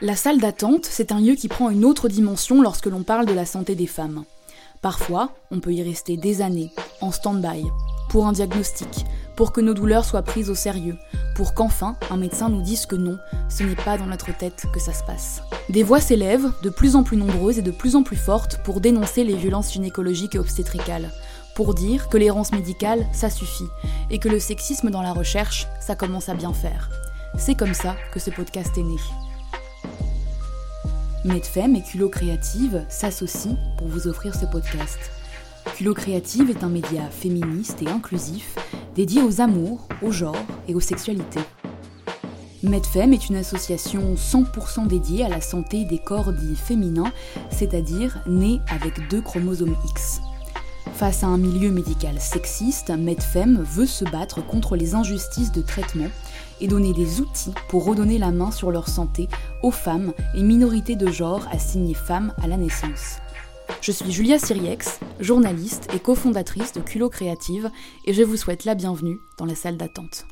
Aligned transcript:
La 0.00 0.14
salle 0.14 0.38
d'attente, 0.38 0.86
c'est 0.88 1.10
un 1.10 1.18
lieu 1.18 1.34
qui 1.34 1.48
prend 1.48 1.70
une 1.70 1.84
autre 1.84 2.08
dimension 2.08 2.62
lorsque 2.62 2.86
l'on 2.86 3.02
parle 3.02 3.26
de 3.26 3.32
la 3.32 3.44
santé 3.44 3.74
des 3.74 3.88
femmes. 3.88 4.22
Parfois, 4.80 5.32
on 5.50 5.58
peut 5.58 5.72
y 5.72 5.82
rester 5.82 6.16
des 6.16 6.40
années, 6.40 6.70
en 7.00 7.10
stand-by, 7.10 7.64
pour 8.08 8.28
un 8.28 8.32
diagnostic, 8.32 9.06
pour 9.34 9.50
que 9.50 9.60
nos 9.60 9.74
douleurs 9.74 10.04
soient 10.04 10.22
prises 10.22 10.50
au 10.50 10.54
sérieux, 10.54 10.96
pour 11.34 11.52
qu'enfin 11.52 11.96
un 12.12 12.16
médecin 12.16 12.48
nous 12.48 12.62
dise 12.62 12.86
que 12.86 12.94
non, 12.94 13.18
ce 13.48 13.64
n'est 13.64 13.74
pas 13.74 13.98
dans 13.98 14.06
notre 14.06 14.36
tête 14.36 14.66
que 14.72 14.78
ça 14.78 14.92
se 14.92 15.02
passe. 15.02 15.42
Des 15.68 15.82
voix 15.82 16.00
s'élèvent, 16.00 16.52
de 16.62 16.70
plus 16.70 16.94
en 16.94 17.02
plus 17.02 17.16
nombreuses 17.16 17.58
et 17.58 17.62
de 17.62 17.72
plus 17.72 17.96
en 17.96 18.04
plus 18.04 18.16
fortes, 18.16 18.60
pour 18.62 18.80
dénoncer 18.80 19.24
les 19.24 19.34
violences 19.34 19.72
gynécologiques 19.72 20.36
et 20.36 20.38
obstétricales, 20.38 21.10
pour 21.56 21.74
dire 21.74 22.08
que 22.08 22.18
l'errance 22.18 22.52
médicale, 22.52 23.04
ça 23.12 23.30
suffit, 23.30 23.68
et 24.10 24.20
que 24.20 24.28
le 24.28 24.38
sexisme 24.38 24.90
dans 24.90 25.02
la 25.02 25.12
recherche, 25.12 25.66
ça 25.80 25.96
commence 25.96 26.28
à 26.28 26.34
bien 26.34 26.52
faire. 26.52 26.88
C'est 27.36 27.56
comme 27.56 27.74
ça 27.74 27.96
que 28.12 28.20
ce 28.20 28.30
podcast 28.30 28.78
est 28.78 28.84
né. 28.84 28.96
Medfem 31.24 31.74
et 31.74 31.82
Culot 31.82 32.08
Créative 32.08 32.84
s'associent 32.88 33.56
pour 33.76 33.88
vous 33.88 34.06
offrir 34.06 34.36
ce 34.36 34.46
podcast. 34.46 34.98
Culot 35.74 35.94
Créative 35.94 36.48
est 36.48 36.62
un 36.62 36.68
média 36.68 37.02
féministe 37.10 37.82
et 37.82 37.88
inclusif 37.88 38.54
dédié 38.94 39.22
aux 39.22 39.40
amours, 39.40 39.88
au 40.00 40.12
genre 40.12 40.36
et 40.68 40.76
aux 40.76 40.80
sexualités. 40.80 41.40
Medfem 42.62 43.12
est 43.12 43.28
une 43.28 43.36
association 43.36 44.14
100% 44.14 44.86
dédiée 44.86 45.24
à 45.24 45.28
la 45.28 45.40
santé 45.40 45.84
des 45.84 45.98
corps 45.98 46.32
dits 46.32 46.56
féminins, 46.56 47.12
c'est-à-dire 47.50 48.22
nés 48.28 48.60
avec 48.68 49.08
deux 49.08 49.20
chromosomes 49.20 49.76
X. 49.90 50.20
Face 50.94 51.22
à 51.22 51.26
un 51.26 51.38
milieu 51.38 51.70
médical 51.70 52.20
sexiste, 52.20 52.90
Medfem 52.90 53.62
veut 53.62 53.86
se 53.86 54.04
battre 54.04 54.44
contre 54.44 54.76
les 54.76 54.94
injustices 54.94 55.52
de 55.52 55.62
traitement 55.62 56.10
et 56.60 56.68
donner 56.68 56.92
des 56.92 57.20
outils 57.20 57.52
pour 57.68 57.84
redonner 57.84 58.18
la 58.18 58.30
main 58.30 58.50
sur 58.50 58.70
leur 58.70 58.88
santé 58.88 59.28
aux 59.62 59.70
femmes 59.70 60.12
et 60.34 60.42
minorités 60.42 60.96
de 60.96 61.08
genre 61.08 61.46
assignées 61.50 61.94
femmes 61.94 62.34
à 62.42 62.46
la 62.46 62.56
naissance. 62.56 63.18
Je 63.80 63.92
suis 63.92 64.10
Julia 64.10 64.38
Siriex, 64.38 65.00
journaliste 65.20 65.88
et 65.94 66.00
cofondatrice 66.00 66.72
de 66.72 66.80
Culot 66.80 67.10
Créative, 67.10 67.70
et 68.06 68.12
je 68.12 68.22
vous 68.22 68.36
souhaite 68.36 68.64
la 68.64 68.74
bienvenue 68.74 69.16
dans 69.38 69.44
la 69.44 69.54
salle 69.54 69.76
d'attente. 69.76 70.24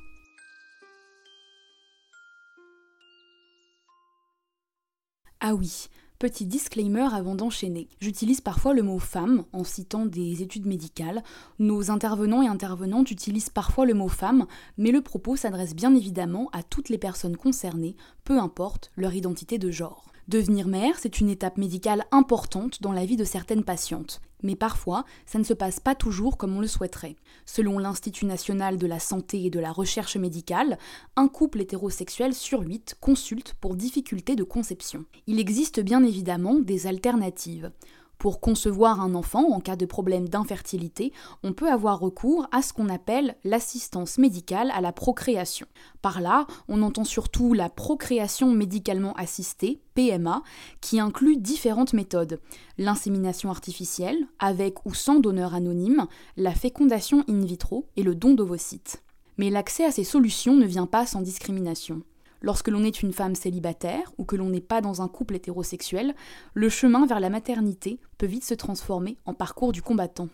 Ah 5.41 5.55
oui, 5.55 5.89
Petit 6.19 6.47
disclaimer 6.47 7.07
avant 7.13 7.35
d'enchaîner. 7.35 7.89
J'utilise 8.01 8.41
parfois 8.41 8.73
le 8.73 8.83
mot 8.83 8.99
femme 8.99 9.45
en 9.53 9.65
citant 9.65 10.07
des 10.07 10.41
études 10.43 10.65
médicales. 10.65 11.23
Nos 11.59 11.91
intervenants 11.91 12.41
et 12.41 12.49
intervenantes 12.49 13.11
utilisent 13.11 13.51
parfois 13.51 13.85
le 13.85 13.93
mot 13.93 14.09
femme, 14.09 14.47
mais 14.79 14.93
le 14.93 15.03
propos 15.03 15.37
s'adresse 15.37 15.75
bien 15.75 15.95
évidemment 15.95 16.49
à 16.55 16.63
toutes 16.63 16.89
les 16.89 16.97
personnes 16.97 17.37
concernées, 17.37 17.97
peu 18.25 18.39
importe 18.39 18.91
leur 18.97 19.13
identité 19.13 19.59
de 19.59 19.71
genre. 19.71 20.07
Devenir 20.29 20.67
mère, 20.67 20.99
c'est 20.99 21.21
une 21.21 21.29
étape 21.29 21.57
médicale 21.57 22.05
importante 22.11 22.83
dans 22.83 22.91
la 22.91 23.07
vie 23.07 23.17
de 23.17 23.25
certaines 23.25 23.63
patientes. 23.63 24.21
Mais 24.43 24.57
parfois, 24.57 25.05
ça 25.25 25.39
ne 25.39 25.45
se 25.45 25.55
passe 25.55 25.79
pas 25.79 25.95
toujours 25.95 26.37
comme 26.37 26.57
on 26.57 26.61
le 26.61 26.67
souhaiterait. 26.67 27.15
Selon 27.45 27.79
l'Institut 27.79 28.27
national 28.27 28.77
de 28.77 28.87
la 28.89 28.99
santé 28.99 29.45
et 29.45 29.51
de 29.51 29.61
la 29.61 29.71
recherche 29.71 30.17
médicale, 30.17 30.79
un 31.15 31.29
couple 31.29 31.61
hétérosexuel 31.61 32.35
sur 32.35 32.63
huit 32.63 32.97
consulte 33.01 33.55
pour 33.61 33.77
difficulté 33.77 34.35
de 34.35 34.43
conception. 34.43 35.05
Il 35.29 35.39
existe 35.39 35.79
bien 35.79 36.03
évidemment 36.03 36.57
des 36.57 36.89
alternatives. 36.89 37.71
Pour 38.19 38.41
concevoir 38.41 39.01
un 39.01 39.15
enfant 39.15 39.53
en 39.53 39.61
cas 39.61 39.77
de 39.77 39.85
problème 39.85 40.29
d'infertilité, 40.29 41.13
on 41.43 41.53
peut 41.53 41.71
avoir 41.71 42.01
recours 42.01 42.49
à 42.51 42.63
ce 42.63 42.73
qu'on 42.73 42.89
appelle 42.89 43.37
l'assistance 43.45 44.17
médicale 44.17 44.71
à 44.73 44.81
la 44.81 44.93
procréation. 44.93 45.67
Par 46.01 46.21
là, 46.21 46.47
on 46.69 46.83
entend 46.83 47.05
surtout 47.05 47.53
la 47.53 47.69
procréation 47.69 48.53
médicalement 48.53 49.13
assistée, 49.15 49.83
PMA, 49.95 50.43
qui 50.81 50.99
inclut 50.99 51.37
différentes 51.37 51.93
méthodes. 51.93 52.41
L'insémination 52.79 53.51
artificielle, 53.51 54.27
avec 54.39 54.87
ou 54.87 54.95
sans 54.95 55.21
donneur 55.21 55.55
anonyme, 55.55 56.07
la 56.37 56.53
fécondation 56.53 57.23
in 57.29 57.41
vitro 57.41 57.87
et 57.97 58.03
le 58.03 58.15
don 58.15 58.33
d'ovocytes. 58.33 59.03
Mais 59.37 59.51
l'accès 59.51 59.85
à 59.85 59.93
ces 59.93 60.05
solutions 60.05 60.57
ne 60.57 60.65
vient 60.65 60.87
pas 60.87 61.05
sans 61.05 61.21
discrimination. 61.21 62.03
Lorsque 62.41 62.69
l'on 62.69 62.85
est 62.85 63.03
une 63.03 63.13
femme 63.13 63.35
célibataire 63.35 64.13
ou 64.19 64.25
que 64.25 64.37
l'on 64.37 64.51
n'est 64.51 64.61
pas 64.61 64.81
dans 64.81 65.03
un 65.03 65.09
couple 65.09 65.37
hétérosexuel, 65.37 66.15
le 66.55 66.69
chemin 66.69 67.07
vers 67.07 67.21
la 67.21 67.31
maternité 67.31 67.99
peut 68.19 68.27
vite 68.27 68.45
se 68.45 68.55
transformer 68.55 69.17
en 69.25 69.35
parcours 69.35 69.73
du 69.73 69.83
combattant. 69.83 70.29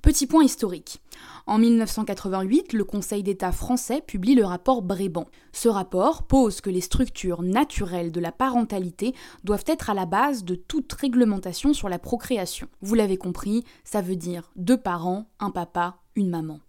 Petit 0.00 0.28
point 0.28 0.44
historique. 0.44 1.00
En 1.46 1.58
1988, 1.58 2.72
le 2.72 2.84
Conseil 2.84 3.24
d'État 3.24 3.50
français 3.50 4.00
publie 4.00 4.36
le 4.36 4.44
rapport 4.44 4.80
Bréban. 4.80 5.26
Ce 5.52 5.68
rapport 5.68 6.22
pose 6.22 6.60
que 6.60 6.70
les 6.70 6.80
structures 6.80 7.42
naturelles 7.42 8.12
de 8.12 8.20
la 8.20 8.30
parentalité 8.30 9.12
doivent 9.42 9.64
être 9.66 9.90
à 9.90 9.94
la 9.94 10.06
base 10.06 10.44
de 10.44 10.54
toute 10.54 10.92
réglementation 10.92 11.72
sur 11.72 11.88
la 11.88 11.98
procréation. 11.98 12.68
Vous 12.80 12.94
l'avez 12.94 13.16
compris, 13.16 13.64
ça 13.82 14.00
veut 14.00 14.16
dire 14.16 14.52
deux 14.54 14.76
parents, 14.76 15.26
un 15.40 15.50
papa, 15.50 15.96
une 16.14 16.30
maman. 16.30 16.60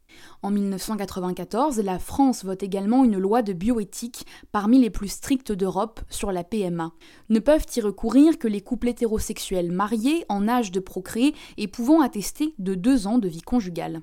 En 0.41 0.51
1994, 0.51 1.79
la 1.79 1.99
France 1.99 2.45
vote 2.45 2.63
également 2.63 3.03
une 3.03 3.17
loi 3.17 3.41
de 3.41 3.53
bioéthique 3.53 4.25
parmi 4.51 4.79
les 4.79 4.89
plus 4.89 5.09
strictes 5.09 5.51
d'Europe 5.51 6.01
sur 6.09 6.31
la 6.31 6.43
PMA. 6.43 6.93
Ne 7.29 7.39
peuvent 7.39 7.65
y 7.75 7.81
recourir 7.81 8.37
que 8.37 8.47
les 8.47 8.61
couples 8.61 8.89
hétérosexuels 8.89 9.71
mariés 9.71 10.25
en 10.29 10.47
âge 10.47 10.71
de 10.71 10.79
procréer 10.79 11.35
et 11.57 11.67
pouvant 11.67 12.01
attester 12.01 12.53
de 12.59 12.75
deux 12.75 13.07
ans 13.07 13.17
de 13.17 13.27
vie 13.27 13.41
conjugale. 13.41 14.01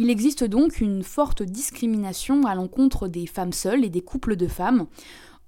Il 0.00 0.10
existe 0.10 0.44
donc 0.44 0.80
une 0.80 1.02
forte 1.02 1.42
discrimination 1.42 2.46
à 2.46 2.54
l'encontre 2.54 3.08
des 3.08 3.26
femmes 3.26 3.52
seules 3.52 3.84
et 3.84 3.90
des 3.90 4.00
couples 4.00 4.36
de 4.36 4.46
femmes. 4.46 4.86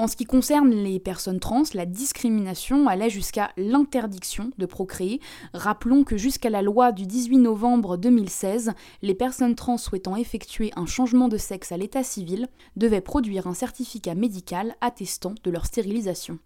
En 0.01 0.07
ce 0.07 0.17
qui 0.17 0.25
concerne 0.25 0.71
les 0.71 0.99
personnes 0.99 1.41
trans, 1.41 1.65
la 1.75 1.85
discrimination 1.85 2.89
allait 2.89 3.11
jusqu'à 3.11 3.51
l'interdiction 3.59 4.51
de 4.57 4.65
procréer. 4.65 5.21
Rappelons 5.53 6.05
que 6.05 6.17
jusqu'à 6.17 6.49
la 6.49 6.63
loi 6.63 6.91
du 6.91 7.05
18 7.05 7.37
novembre 7.37 7.99
2016, 7.99 8.73
les 9.03 9.15
personnes 9.15 9.55
trans 9.55 9.77
souhaitant 9.77 10.17
effectuer 10.17 10.73
un 10.75 10.87
changement 10.87 11.29
de 11.29 11.37
sexe 11.37 11.71
à 11.71 11.77
l'état 11.77 12.03
civil 12.03 12.49
devaient 12.77 13.03
produire 13.03 13.47
un 13.47 13.53
certificat 13.53 14.15
médical 14.15 14.75
attestant 14.81 15.35
de 15.45 15.51
leur 15.51 15.67
stérilisation. 15.67 16.39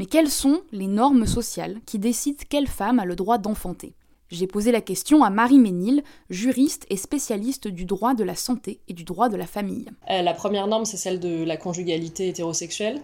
Mais 0.00 0.06
quelles 0.06 0.28
sont 0.28 0.62
les 0.72 0.88
normes 0.88 1.26
sociales 1.26 1.78
qui 1.86 2.00
décident 2.00 2.42
quelle 2.48 2.66
femme 2.66 2.98
a 2.98 3.04
le 3.04 3.14
droit 3.14 3.38
d'enfanter? 3.38 3.94
J'ai 4.30 4.46
posé 4.46 4.72
la 4.72 4.80
question 4.80 5.22
à 5.22 5.30
Marie 5.30 5.58
Ménil, 5.58 6.02
juriste 6.30 6.86
et 6.90 6.96
spécialiste 6.96 7.68
du 7.68 7.84
droit 7.84 8.14
de 8.14 8.24
la 8.24 8.34
santé 8.34 8.80
et 8.88 8.92
du 8.92 9.04
droit 9.04 9.28
de 9.28 9.36
la 9.36 9.46
famille. 9.46 9.86
Euh, 10.10 10.22
la 10.22 10.34
première 10.34 10.66
norme, 10.66 10.84
c'est 10.84 10.96
celle 10.96 11.20
de 11.20 11.44
la 11.44 11.56
conjugalité 11.56 12.28
hétérosexuelle. 12.28 13.00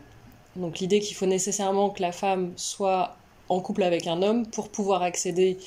Donc 0.57 0.81
l'idée 0.81 1.01
qu'il 1.01 1.17
faut 1.17 1.27
nécessairement 1.27 1.91
que 1.91 2.03
la 2.03 2.13
femme 2.13 2.53
soit 2.57 3.17
en 3.49 3.61
couple 3.61 3.83
avec 3.83 4.07
un 4.07 4.23
homme 4.23 4.47
pour 4.47 4.69
pouvoir 4.69 5.03
accéder 5.03 5.59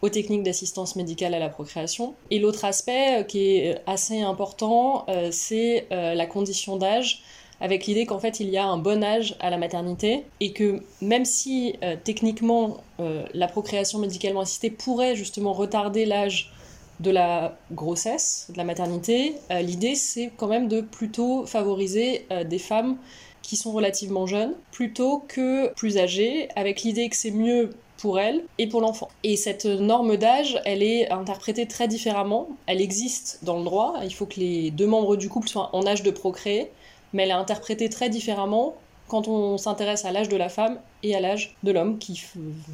aux 0.00 0.08
techniques 0.08 0.42
d'assistance 0.42 0.96
médicale 0.96 1.34
à 1.34 1.38
la 1.38 1.48
procréation. 1.48 2.14
Et 2.30 2.38
l'autre 2.38 2.64
aspect 2.64 3.20
euh, 3.20 3.22
qui 3.22 3.56
est 3.56 3.80
assez 3.86 4.20
important, 4.20 5.04
euh, 5.08 5.28
c'est 5.30 5.86
la 5.90 6.26
condition 6.26 6.76
d'âge 6.76 7.22
avec 7.62 7.86
l'idée 7.86 8.04
qu'en 8.04 8.18
fait 8.18 8.40
il 8.40 8.50
y 8.50 8.58
a 8.58 8.66
un 8.66 8.76
bon 8.76 9.02
âge 9.02 9.36
à 9.40 9.48
la 9.48 9.56
maternité 9.56 10.24
et 10.40 10.52
que 10.52 10.82
même 11.00 11.24
si 11.24 11.76
euh, 11.82 11.96
techniquement 12.02 12.78
euh, 13.00 13.24
la 13.32 13.46
procréation 13.46 14.00
médicalement 14.00 14.40
assistée 14.40 14.68
pourrait 14.68 15.14
justement 15.14 15.52
retarder 15.52 16.04
l'âge 16.04 16.52
de 17.00 17.10
la 17.10 17.56
grossesse, 17.72 18.48
de 18.52 18.58
la 18.58 18.64
maternité, 18.64 19.34
euh, 19.50 19.60
l'idée 19.60 19.94
c'est 19.94 20.32
quand 20.36 20.48
même 20.48 20.68
de 20.68 20.80
plutôt 20.80 21.46
favoriser 21.46 22.26
des 22.46 22.58
femmes 22.58 22.96
qui 23.42 23.56
sont 23.56 23.72
relativement 23.72 24.26
jeunes 24.26 24.54
plutôt 24.72 25.22
que 25.28 25.72
plus 25.74 25.98
âgées, 25.98 26.48
avec 26.56 26.82
l'idée 26.82 27.08
que 27.08 27.16
c'est 27.16 27.30
mieux 27.30 27.70
pour 27.96 28.18
elles 28.18 28.44
et 28.58 28.66
pour 28.66 28.80
l'enfant. 28.80 29.08
Et 29.22 29.36
cette 29.36 29.64
norme 29.64 30.16
d'âge, 30.16 30.60
elle 30.64 30.82
est 30.82 31.10
interprétée 31.10 31.66
très 31.66 31.86
différemment. 31.86 32.48
Elle 32.66 32.80
existe 32.80 33.40
dans 33.42 33.58
le 33.58 33.64
droit. 33.64 33.94
Il 34.02 34.12
faut 34.12 34.26
que 34.26 34.40
les 34.40 34.72
deux 34.72 34.86
membres 34.86 35.16
du 35.16 35.28
couple 35.28 35.48
soient 35.48 35.70
en 35.72 35.86
âge 35.86 36.02
de 36.02 36.10
procréer 36.10 36.70
mais 37.12 37.24
elle 37.24 37.30
est 37.30 37.32
interprétée 37.32 37.88
très 37.88 38.08
différemment 38.08 38.76
quand 39.08 39.28
on 39.28 39.58
s'intéresse 39.58 40.04
à 40.04 40.12
l'âge 40.12 40.28
de 40.28 40.36
la 40.36 40.48
femme 40.48 40.78
et 41.02 41.14
à 41.14 41.20
l'âge 41.20 41.56
de 41.62 41.72
l'homme 41.72 41.98
qui 41.98 42.22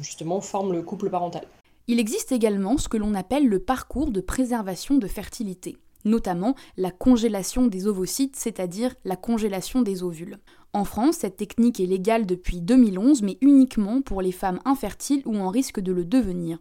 justement 0.01 0.41
forment 0.41 0.73
le 0.73 0.81
couple 0.81 1.09
parental. 1.09 1.45
Il 1.87 1.99
existe 1.99 2.31
également 2.31 2.77
ce 2.77 2.87
que 2.87 2.97
l'on 2.97 3.15
appelle 3.15 3.47
le 3.47 3.59
parcours 3.59 4.11
de 4.11 4.21
préservation 4.21 4.99
de 4.99 5.07
fertilité, 5.07 5.77
notamment 6.05 6.55
la 6.77 6.91
congélation 6.91 7.67
des 7.67 7.87
ovocytes, 7.87 8.35
c'est-à-dire 8.35 8.95
la 9.05 9.15
congélation 9.15 9.81
des 9.81 10.03
ovules. 10.03 10.37
En 10.71 10.85
France, 10.85 11.17
cette 11.17 11.37
technique 11.37 11.79
est 11.79 11.87
légale 11.87 12.27
depuis 12.27 12.61
2011, 12.61 13.23
mais 13.23 13.39
uniquement 13.41 14.01
pour 14.01 14.21
les 14.21 14.31
femmes 14.31 14.59
infertiles 14.65 15.23
ou 15.25 15.35
en 15.37 15.49
risque 15.49 15.79
de 15.79 15.91
le 15.91 16.05
devenir. 16.05 16.59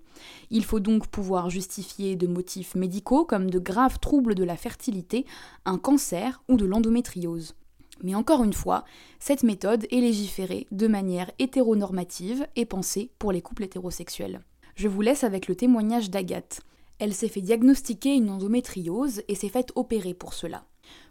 Il 0.50 0.64
faut 0.64 0.80
donc 0.80 1.08
pouvoir 1.08 1.50
justifier 1.50 2.16
de 2.16 2.26
motifs 2.26 2.74
médicaux 2.74 3.26
comme 3.26 3.50
de 3.50 3.58
graves 3.58 3.98
troubles 3.98 4.34
de 4.34 4.44
la 4.44 4.56
fertilité, 4.56 5.26
un 5.66 5.76
cancer 5.76 6.42
ou 6.48 6.56
de 6.56 6.64
l'endométriose. 6.64 7.54
Mais 8.02 8.14
encore 8.14 8.44
une 8.44 8.52
fois, 8.52 8.84
cette 9.18 9.42
méthode 9.42 9.86
est 9.90 10.00
légiférée 10.00 10.66
de 10.70 10.86
manière 10.86 11.30
hétéronormative 11.38 12.46
et 12.56 12.64
pensée 12.64 13.10
pour 13.18 13.32
les 13.32 13.42
couples 13.42 13.64
hétérosexuels. 13.64 14.40
Je 14.74 14.88
vous 14.88 15.00
laisse 15.00 15.24
avec 15.24 15.48
le 15.48 15.56
témoignage 15.56 16.10
d'Agathe. 16.10 16.60
Elle 16.98 17.14
s'est 17.14 17.28
fait 17.28 17.40
diagnostiquer 17.40 18.14
une 18.14 18.30
endométriose 18.30 19.22
et 19.28 19.34
s'est 19.34 19.48
faite 19.48 19.72
opérer 19.74 20.14
pour 20.14 20.34
cela. 20.34 20.64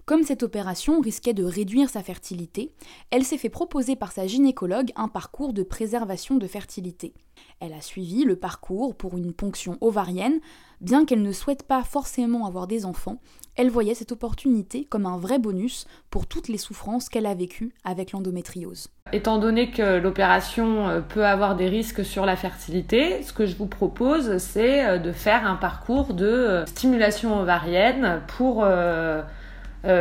Comme 0.08 0.24
cette 0.24 0.42
opération 0.42 1.02
risquait 1.02 1.34
de 1.34 1.44
réduire 1.44 1.90
sa 1.90 2.02
fertilité, 2.02 2.72
elle 3.12 3.26
s'est 3.26 3.38
fait 3.38 3.50
proposer 3.50 3.98
par 3.98 4.14
sa 4.14 4.26
gynécologue 4.26 4.94
un 4.96 5.10
parcours 5.10 5.52
de 5.52 5.64
préservation 5.64 6.38
de 6.38 6.48
fertilité. 6.48 7.14
Elle 7.60 7.74
a 7.74 7.82
suivi 7.82 8.24
le 8.24 8.38
parcours 8.38 8.96
pour 8.96 9.18
une 9.18 9.34
ponction 9.34 9.78
ovarienne. 9.82 10.40
Bien 10.80 11.04
qu'elle 11.04 11.22
ne 11.22 11.34
souhaite 11.34 11.64
pas 11.64 11.84
forcément 11.84 12.46
avoir 12.46 12.68
des 12.68 12.86
enfants, 12.86 13.20
elle 13.58 13.70
voyait 13.70 13.96
cette 13.96 14.14
opportunité 14.14 14.86
comme 14.86 15.06
un 15.06 15.18
vrai 15.18 15.40
bonus 15.40 15.88
pour 16.10 16.26
toutes 16.26 16.48
les 16.48 16.58
souffrances 16.58 17.10
qu'elle 17.10 17.26
a 17.26 17.36
vécues 17.36 17.74
avec 17.84 18.14
l'endométriose. 18.14 18.88
Étant 19.12 19.40
donné 19.40 19.72
que 19.72 19.98
l'opération 20.00 20.88
euh, 20.88 21.02
peut 21.02 21.26
avoir 21.26 21.58
des 21.58 21.68
risques 21.68 22.06
sur 22.06 22.26
la 22.26 22.38
fertilité, 22.38 23.24
ce 23.24 23.34
que 23.34 23.46
je 23.46 23.58
vous 23.58 23.66
propose, 23.66 24.38
c'est 24.38 24.86
euh, 24.86 25.00
de 25.00 25.12
faire 25.12 25.46
un 25.46 25.56
parcours 25.56 26.14
de 26.14 26.26
euh, 26.26 26.66
stimulation 26.66 27.42
ovarienne 27.42 28.22
pour 28.28 28.66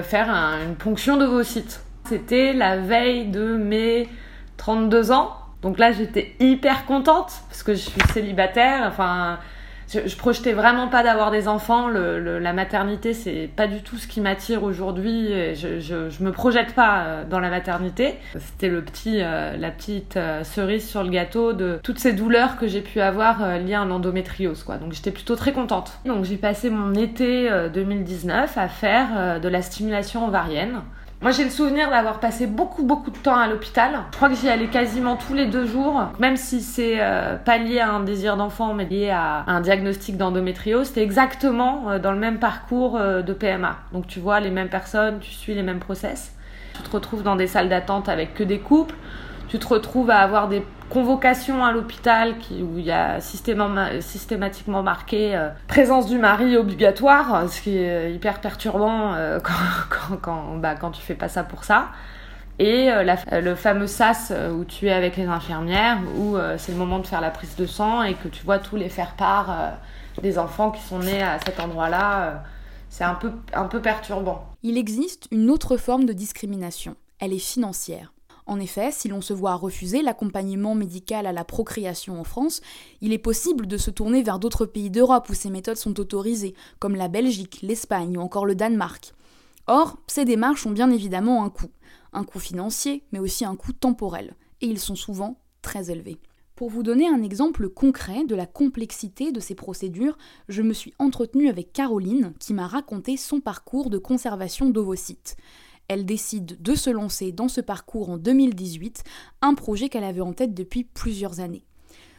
faire 0.03 0.29
une 0.31 0.75
ponction 0.75 1.17
d'ovocytes. 1.17 1.81
C'était 2.05 2.53
la 2.53 2.77
veille 2.77 3.29
de 3.29 3.57
mes 3.57 4.09
32 4.57 5.13
ans 5.13 5.37
donc 5.67 5.79
là, 5.79 5.91
j'étais 5.91 6.35
hyper 6.39 6.87
contente 6.87 7.33
parce 7.49 7.65
que 7.65 7.73
je 7.75 7.81
suis 7.81 8.01
célibataire. 8.13 8.85
Enfin, 8.87 9.39
je, 9.89 10.07
je 10.07 10.17
projetais 10.17 10.53
vraiment 10.53 10.89
pas 10.89 11.03
d'avoir 11.03 11.31
des 11.31 11.49
enfants. 11.49 11.89
la 11.89 12.53
maternité, 12.53 13.15
c'est 13.15 13.49
pas 13.55 13.67
du 13.67 13.83
tout 13.83 13.97
ce 13.97 14.07
qui 14.07 14.21
m'attire 14.21 14.63
aujourd'hui. 14.63 15.55
Je, 15.55 15.81
je, 15.81 16.23
me 16.25 16.33
projette 16.33 16.75
pas 16.75 16.99
euh, 16.99 17.25
dans 17.25 17.41
la 17.41 17.51
maternité. 17.51 18.15
C'était 18.39 18.69
le 18.69 18.83
petit, 18.83 19.19
euh, 19.21 19.57
la 19.57 19.71
petite 19.71 20.17
euh, 20.17 20.45
cerise 20.45 20.89
sur 20.89 21.03
le 21.03 21.11
gâteau 21.11 21.53
de 21.53 21.79
toutes 21.83 21.99
ces 21.99 22.13
douleurs 22.13 22.57
que 22.57 22.67
j'ai 22.67 22.81
pu 22.81 23.01
avoir 23.01 23.59
liées 23.59 23.75
à 23.75 23.85
l'endométriose. 23.85 24.63
Quoi. 24.63 24.79
Donc 24.79 24.93
j'étais 24.93 25.11
plutôt 25.11 25.37
très 25.37 25.53
contente. 25.53 25.99
Donc 26.05 26.25
j'ai 26.25 26.37
passé 26.37 26.71
mon 26.71 26.95
été 26.95 27.49
2019 27.73 28.59
à 28.59 28.69
faire 28.69 29.41
de 29.41 29.49
la 29.49 29.63
stimulation 29.63 30.27
ovarienne. 30.27 30.81
Moi, 31.23 31.31
j'ai 31.31 31.45
le 31.45 31.51
souvenir 31.51 31.89
d'avoir 31.89 32.21
passé 32.21 32.47
beaucoup, 32.47 32.85
beaucoup 32.85 33.11
de 33.11 33.17
temps 33.17 33.37
à 33.37 33.49
l'hôpital. 33.49 34.01
Je 34.13 34.17
crois 34.17 34.29
que 34.29 34.35
j'y 34.35 34.51
allais 34.51 34.67
quasiment 34.67 35.17
tous 35.17 35.33
les 35.33 35.47
deux 35.47 35.65
jours, 35.65 36.03
même 36.19 36.37
si 36.37 36.61
c'est 36.61 36.97
euh, 37.01 37.37
pas 37.37 37.57
lié 37.57 37.81
à 37.81 37.91
un 37.91 38.01
désir 38.01 38.37
d'enfant, 38.37 38.75
mais 38.75 38.85
lié 38.85 39.09
à 39.09 39.45
un 39.47 39.63
diagnostic 39.63 40.19
d'endométriose. 40.19 40.89
C'était 40.89 41.03
exactement 41.03 41.91
euh, 41.91 41.99
dans 41.99 42.13
le 42.13 42.19
même 42.19 42.39
parcours 42.39 42.97
euh, 42.97 43.23
de 43.23 43.33
PMA. 43.33 43.79
Donc, 43.93 44.07
tu 44.07 44.21
vois 44.21 44.41
les 44.41 44.51
mêmes 44.51 44.69
personnes, 44.69 45.19
tu 45.21 45.31
suis 45.31 45.55
les 45.55 45.63
mêmes 45.63 45.79
process. 45.79 46.35
Tu 46.75 46.83
te 46.83 46.91
retrouves 46.91 47.23
dans 47.23 47.37
des 47.37 47.47
salles 47.47 47.71
d'attente 47.71 48.11
avec 48.11 48.35
que 48.35 48.45
des 48.45 48.59
couples. 48.59 48.95
Tu 49.49 49.59
te 49.59 49.67
retrouves 49.67 50.11
à 50.11 50.19
avoir 50.19 50.49
des 50.49 50.63
convocation 50.91 51.65
à 51.65 51.73
l'hôpital 51.73 52.35
où 52.51 52.79
il 52.79 52.85
y 52.85 52.93
a 52.93 53.21
systématiquement 53.21 54.83
marqué 54.83 55.35
euh, 55.35 55.49
présence 55.69 56.07
du 56.07 56.19
mari 56.19 56.57
obligatoire, 56.57 57.49
ce 57.51 57.61
qui 57.61 57.77
est 57.79 58.13
hyper 58.13 58.41
perturbant 58.41 59.15
euh, 59.15 59.41
quand, 59.91 60.17
quand, 60.21 60.57
bah, 60.57 60.75
quand, 60.75 60.91
tu 60.91 61.03
fais 61.03 61.15
pas 61.15 61.29
ça 61.29 61.45
pour 61.45 61.65
ça. 61.65 61.89
Et 62.59 62.91
euh, 62.91 63.05
le 63.33 63.55
fameux 63.55 63.87
SAS 63.87 64.33
où 64.53 64.65
tu 64.65 64.87
es 64.87 64.93
avec 64.93 65.17
les 65.17 65.27
infirmières, 65.27 65.99
où 66.19 66.37
c'est 66.57 66.73
le 66.73 66.79
moment 66.79 66.99
de 66.99 67.07
faire 67.07 67.21
la 67.21 67.31
prise 67.31 67.57
de 67.57 67.67
sang 67.67 68.03
et 68.03 68.15
que 68.15 68.29
tu 68.29 68.45
vois 68.45 68.59
tous 68.59 68.77
les 68.77 68.89
faire-part 68.89 69.75
des 70.23 70.39
enfants 70.39 70.71
qui 70.71 70.83
sont 70.83 71.01
nés 71.01 71.23
à 71.23 71.39
cet 71.45 71.61
endroit-là. 71.61 72.43
c'est 72.89 73.05
un 73.05 73.15
peu, 73.15 73.33
un 73.53 73.67
peu 73.67 73.83
perturbant. 73.83 74.49
Il 74.63 74.79
existe 74.79 75.29
une 75.31 75.51
autre 75.51 75.77
forme 75.77 76.07
de 76.07 76.15
discrimination. 76.15 76.97
Elle 77.21 77.35
est 77.35 77.39
financière. 77.39 78.13
En 78.47 78.61
effet, 78.61 78.93
si 78.93 79.09
l'on 79.09 79.21
se 79.21 79.33
voit 79.33 79.57
refuser 79.57 80.03
l'accompagnement 80.03 80.77
médical 80.77 81.27
à 81.27 81.33
la 81.33 81.45
procréation 81.45 82.21
en 82.21 82.25
France, 82.25 82.61
il 83.01 83.13
est 83.13 83.19
possible 83.19 83.67
de 83.67 83.77
se 83.77 83.91
tourner 83.91 84.23
vers 84.23 84.39
d'autres 84.39 84.67
pays 84.67 84.89
d'Europe 84.89 85.29
où 85.29 85.35
ces 85.35 85.51
méthodes 85.51 85.77
sont 85.77 85.99
autorisées, 85.99 86.55
comme 86.79 86.95
la 86.95 87.09
Belgique, 87.09 87.59
l'Espagne 87.63 88.17
ou 88.17 88.21
encore 88.21 88.47
le 88.47 88.55
Danemark. 88.55 89.15
Or, 89.67 89.99
ces 90.07 90.25
démarches 90.25 90.65
ont 90.65 90.71
bien 90.71 90.91
évidemment 90.91 91.45
un 91.45 91.51
coût, 91.51 91.71
un 92.13 92.23
coût 92.23 92.39
financier, 92.39 93.03
mais 93.11 93.19
aussi 93.19 93.45
un 93.45 93.57
coût 93.57 93.73
temporel, 93.73 94.37
et 94.61 94.67
ils 94.67 94.79
sont 94.79 94.95
souvent 94.95 95.41
très 95.61 95.91
élevés. 95.91 96.19
Pour 96.55 96.71
vous 96.71 96.85
donner 96.85 97.09
un 97.09 97.23
exemple 97.23 97.69
concret 97.69 98.25
de 98.25 98.37
la 98.37 98.47
complexité 98.47 99.33
de 99.33 99.41
ces 99.41 99.57
procédures, 99.57 100.17
je 100.49 100.63
me 100.63 100.73
suis 100.73 100.95
entretenue 101.01 101.49
avec 101.49 101.73
Caroline 101.73 102.33
qui 102.39 102.55
m'a 102.55 102.69
raconté 102.69 103.17
son 103.17 103.41
parcours 103.41 103.91
de 103.91 103.99
conservation 103.99 104.71
d'ovocytes 104.71 105.37
elle 105.89 106.05
décide 106.05 106.61
de 106.61 106.75
se 106.75 106.91
lancer 106.91 107.33
dans 107.33 107.49
ce 107.49 107.61
parcours 107.61 108.11
en 108.11 108.17
2018, 108.17 109.05
un 109.43 109.55
projet 109.55 109.89
qu'elle 109.89 110.05
avait 110.05 110.21
en 110.21 110.33
tête 110.33 110.55
depuis 110.55 110.85
plusieurs 110.85 111.41
années. 111.41 111.65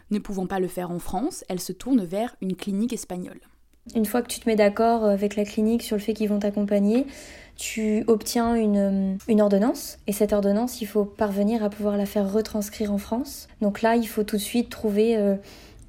Ne 0.09 0.19
pouvant 0.19 0.47
pas 0.47 0.59
le 0.59 0.67
faire 0.67 0.91
en 0.91 0.99
France, 0.99 1.43
elle 1.49 1.59
se 1.59 1.73
tourne 1.73 2.03
vers 2.03 2.35
une 2.41 2.55
clinique 2.55 2.93
espagnole. 2.93 3.39
Une 3.95 4.05
fois 4.05 4.21
que 4.21 4.27
tu 4.27 4.39
te 4.39 4.49
mets 4.49 4.55
d'accord 4.55 5.05
avec 5.05 5.35
la 5.35 5.45
clinique 5.45 5.81
sur 5.81 5.95
le 5.95 6.01
fait 6.01 6.13
qu'ils 6.13 6.29
vont 6.29 6.39
t'accompagner, 6.39 7.05
tu 7.55 8.03
obtiens 8.07 8.55
une, 8.55 9.17
une, 9.27 9.41
ordonnance 9.41 9.97
et 10.07 10.11
cette 10.11 10.33
ordonnance, 10.33 10.81
il 10.81 10.85
faut 10.85 11.05
parvenir 11.05 11.63
à 11.63 11.69
pouvoir 11.69 11.97
la 11.97 12.05
faire 12.05 12.31
retranscrire 12.31 12.91
en 12.91 12.97
France. 12.97 13.47
Donc 13.61 13.81
là, 13.81 13.95
il 13.95 14.07
faut 14.07 14.23
tout 14.23 14.35
de 14.35 14.41
suite 14.41 14.69
trouver 14.69 15.17
euh, 15.17 15.35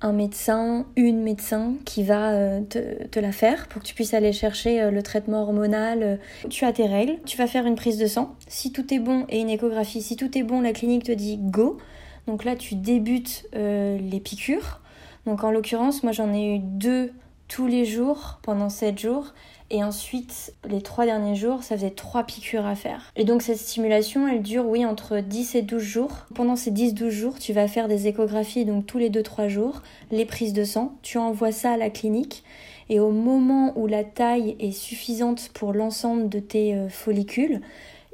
un 0.01 0.13
médecin, 0.13 0.87
une 0.97 1.23
médecin 1.23 1.75
qui 1.85 2.05
va 2.05 2.31
euh, 2.31 2.61
te, 2.61 3.19
la 3.19 3.33
faire 3.33 3.67
pour 3.67 3.83
que 3.83 3.87
tu 3.87 3.95
puisses 3.95 4.15
aller 4.15 4.33
chercher 4.33 4.81
euh, 4.81 4.91
le 4.91 5.03
traitement 5.03 5.43
hormonal. 5.43 6.03
Euh. 6.03 6.17
Tu 6.51 6.65
as 6.65 6.73
tes 6.73 6.87
règles, 6.87 7.17
tu 7.27 7.37
vas 7.37 7.47
faire 7.47 7.67
une 7.67 7.75
prise 7.75 7.99
de 7.99 8.07
sang. 8.07 8.37
Si 8.47 8.73
tout 8.73 8.93
est 8.95 9.01
bon 9.01 9.27
et 9.29 9.41
une 9.41 9.51
échographie, 9.51 10.03
si 10.03 10.17
tout 10.17 10.37
est 10.39 10.45
bon, 10.45 10.61
la 10.61 10.73
clinique 10.73 11.05
te 11.05 11.13
dit 11.13 11.39
go. 11.39 11.79
Donc 12.27 12.45
là, 12.45 12.57
tu 12.57 12.75
débutes 12.75 13.47
les 13.55 14.21
piqûres. 14.23 14.81
Donc 15.25 15.45
en 15.45 15.51
l'occurrence, 15.51 16.03
moi 16.03 16.13
j'en 16.13 16.33
ai 16.35 16.57
eu 16.57 16.59
deux 16.59 17.11
tous 17.49 17.67
les 17.67 17.87
jours 17.87 18.39
pendant 18.43 18.69
sept 18.69 18.99
jours. 18.99 19.33
Et 19.71 19.85
ensuite, 19.85 20.55
les 20.67 20.81
trois 20.81 21.05
derniers 21.05 21.35
jours, 21.35 21.63
ça 21.63 21.77
faisait 21.77 21.91
trois 21.91 22.25
piqûres 22.25 22.65
à 22.65 22.75
faire. 22.75 23.13
Et 23.17 23.25
donc 23.25 23.43
cette 23.43 23.59
stimulation, 23.59 24.27
elle 24.27 24.43
dure, 24.43 24.67
oui, 24.67 24.87
entre 24.87 25.19
10 25.19 25.57
et 25.57 25.63
12 25.63 25.83
jours. 25.83 26.27
Pendant 26.35 26.57
ces 26.57 26.71
10-12 26.71 27.11
jours, 27.11 27.39
tu 27.39 27.53
vas 27.53 27.69
faire 27.69 27.87
des 27.87 28.07
échographies, 28.07 28.65
donc 28.65 28.87
tous 28.87 28.97
les 28.97 29.11
2-3 29.11 29.49
jours, 29.49 29.83
les 30.11 30.25
prises 30.25 30.55
de 30.55 30.65
sang. 30.65 30.97
Tu 31.03 31.19
envoies 31.19 31.53
ça 31.53 31.73
à 31.73 31.77
la 31.77 31.91
clinique. 31.91 32.45
Et 32.89 32.99
au 32.99 33.11
moment 33.11 33.75
où 33.77 33.87
la 33.87 34.05
taille 34.05 34.57
est 34.59 34.73
suffisante 34.73 35.51
pour 35.53 35.75
l'ensemble 35.75 36.31
de 36.31 36.39
tes 36.39 36.75
euh, 36.75 36.89
follicules, 36.89 37.61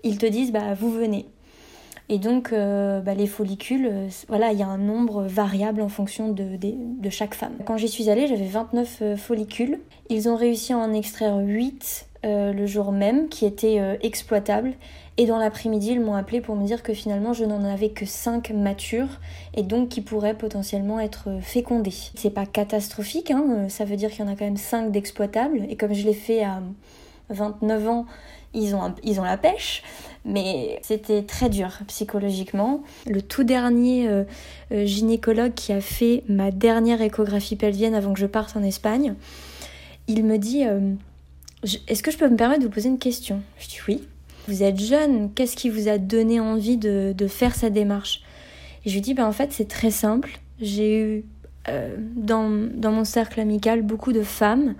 ils 0.02 0.18
te 0.18 0.26
disent, 0.26 0.50
bah, 0.50 0.74
vous 0.74 0.90
venez. 0.90 1.26
Et 2.10 2.18
donc, 2.18 2.52
euh, 2.52 3.00
bah, 3.00 3.14
les 3.14 3.26
follicules, 3.26 3.88
euh, 3.90 4.08
voilà, 4.28 4.52
il 4.52 4.58
y 4.58 4.62
a 4.62 4.66
un 4.66 4.78
nombre 4.78 5.22
variable 5.22 5.80
en 5.80 5.88
fonction 5.88 6.30
de, 6.30 6.58
chaque 7.10 7.34
femme. 7.34 7.54
Quand 7.64 7.76
j'y 7.76 7.88
suis 7.88 8.10
allée, 8.10 8.26
j'avais 8.26 8.46
29 8.46 8.98
euh, 9.00 9.16
follicules. 9.16 9.78
Ils 10.10 10.28
ont 10.28 10.36
réussi 10.36 10.72
à 10.74 10.78
en 10.78 10.92
extraire 10.92 11.38
8 11.38 12.08
le 12.26 12.64
jour 12.64 12.90
même, 12.90 13.28
qui 13.28 13.44
étaient 13.44 13.98
exploitables. 14.02 14.72
Et 15.18 15.26
dans 15.26 15.36
l'après-midi, 15.36 15.90
ils 15.90 16.00
m'ont 16.00 16.14
appelé 16.14 16.40
pour 16.40 16.56
me 16.56 16.64
dire 16.64 16.82
que 16.82 16.94
finalement, 16.94 17.34
je 17.34 17.44
n'en 17.44 17.62
avais 17.64 17.90
que 17.90 18.06
5 18.06 18.48
matures 18.48 19.20
et 19.54 19.62
donc 19.62 19.90
qui 19.90 20.00
pourraient 20.00 20.32
potentiellement 20.32 20.98
être 21.00 21.28
fécondés. 21.42 21.92
C'est 22.14 22.30
pas 22.30 22.46
catastrophique, 22.46 23.30
hein, 23.30 23.66
ça 23.68 23.84
veut 23.84 23.96
dire 23.96 24.08
qu'il 24.10 24.24
y 24.24 24.28
en 24.28 24.32
a 24.32 24.36
quand 24.36 24.46
même 24.46 24.56
5 24.56 24.90
d'exploitables. 24.90 25.66
Et 25.68 25.76
comme 25.76 25.92
je 25.92 26.06
l'ai 26.06 26.14
fait 26.14 26.42
à 26.42 26.62
29 27.34 27.88
ans, 27.88 28.06
ils 28.54 28.74
ont, 28.74 28.94
ils 29.02 29.20
ont 29.20 29.24
la 29.24 29.36
pêche, 29.36 29.82
mais 30.24 30.78
c'était 30.82 31.22
très 31.22 31.50
dur 31.50 31.70
psychologiquement. 31.88 32.82
Le 33.06 33.20
tout 33.20 33.44
dernier 33.44 34.08
euh, 34.08 34.24
euh, 34.72 34.86
gynécologue 34.86 35.54
qui 35.54 35.72
a 35.72 35.80
fait 35.80 36.22
ma 36.28 36.50
dernière 36.50 37.02
échographie 37.02 37.56
pelvienne 37.56 37.94
avant 37.94 38.14
que 38.14 38.20
je 38.20 38.26
parte 38.26 38.56
en 38.56 38.62
Espagne, 38.62 39.14
il 40.06 40.24
me 40.24 40.38
dit 40.38 40.64
euh, 40.66 40.94
Est-ce 41.88 42.02
que 42.02 42.10
je 42.10 42.16
peux 42.16 42.28
me 42.28 42.36
permettre 42.36 42.60
de 42.60 42.66
vous 42.66 42.72
poser 42.72 42.88
une 42.88 42.98
question? 42.98 43.42
Je 43.58 43.68
dis 43.68 43.78
Oui. 43.88 44.02
Vous 44.46 44.62
êtes 44.62 44.78
jeune, 44.78 45.32
qu'est-ce 45.32 45.56
qui 45.56 45.70
vous 45.70 45.88
a 45.88 45.96
donné 45.96 46.38
envie 46.38 46.76
de, 46.76 47.14
de 47.16 47.26
faire 47.26 47.54
cette 47.54 47.72
démarche? 47.72 48.22
Et 48.84 48.90
je 48.90 48.94
lui 48.94 49.00
dis 49.00 49.14
ben, 49.14 49.26
En 49.26 49.32
fait, 49.32 49.52
c'est 49.52 49.68
très 49.68 49.90
simple. 49.90 50.38
J'ai 50.60 51.00
eu 51.00 51.24
dans, 52.14 52.68
dans 52.74 52.92
mon 52.92 53.04
cercle 53.04 53.40
amical 53.40 53.80
beaucoup 53.80 54.12
de 54.12 54.22
femmes 54.22 54.74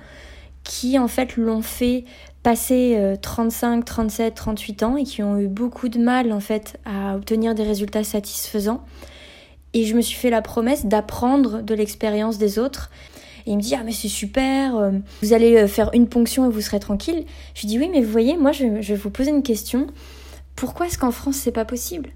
qui 0.65 0.99
en 0.99 1.09
fait 1.09 1.37
l'ont 1.37 1.63
fait 1.63 2.05
passer 2.43 3.17
35, 3.23 3.85
37, 3.85 4.35
38 4.35 4.83
ans 4.83 4.97
et 4.97 5.05
qui 5.05 5.23
ont 5.23 5.39
eu 5.39 5.49
beaucoup 5.49 5.89
de 5.89 5.99
mal 5.99 6.33
en 6.33 6.41
fait 6.41 6.79
à 6.85 7.17
obtenir 7.17 7.55
des 7.55 7.63
résultats 7.63 8.05
satisfaisants. 8.05 8.85
Et 9.75 9.85
je 9.85 9.95
me 9.95 10.01
suis 10.01 10.17
fait 10.17 10.31
la 10.31 10.41
promesse 10.41 10.87
d'apprendre 10.87 11.61
de 11.61 11.75
l'expérience 11.75 12.39
des 12.39 12.59
autres. 12.59 12.91
Et 13.47 13.51
il 13.51 13.57
me 13.57 13.63
dit 13.63 13.75
ah 13.75 13.83
mais 13.85 13.93
c'est 13.93 14.09
super, 14.09 14.77
euh, 14.77 14.93
vous 15.21 15.33
allez 15.35 15.57
euh, 15.57 15.67
faire 15.67 15.91
une 15.93 16.09
ponction 16.09 16.47
et 16.47 16.49
vous 16.49 16.63
serez 16.63 16.81
tranquille. 16.81 17.27
Je 17.55 17.67
dis 17.67 17.79
oui 17.79 17.91
mais 17.93 18.01
vous 18.01 18.11
voyez 18.11 18.39
moi 18.39 18.53
je, 18.53 18.65
vais 18.65 18.95
vous 18.95 19.11
poser 19.11 19.31
une 19.31 19.43
question. 19.43 19.89
Pourquoi 20.57 20.87
est-ce 20.87 20.97
qu'en 20.97 21.11
France 21.11 21.37
c'est 21.37 21.53
pas 21.53 21.67
possible? 21.67 22.11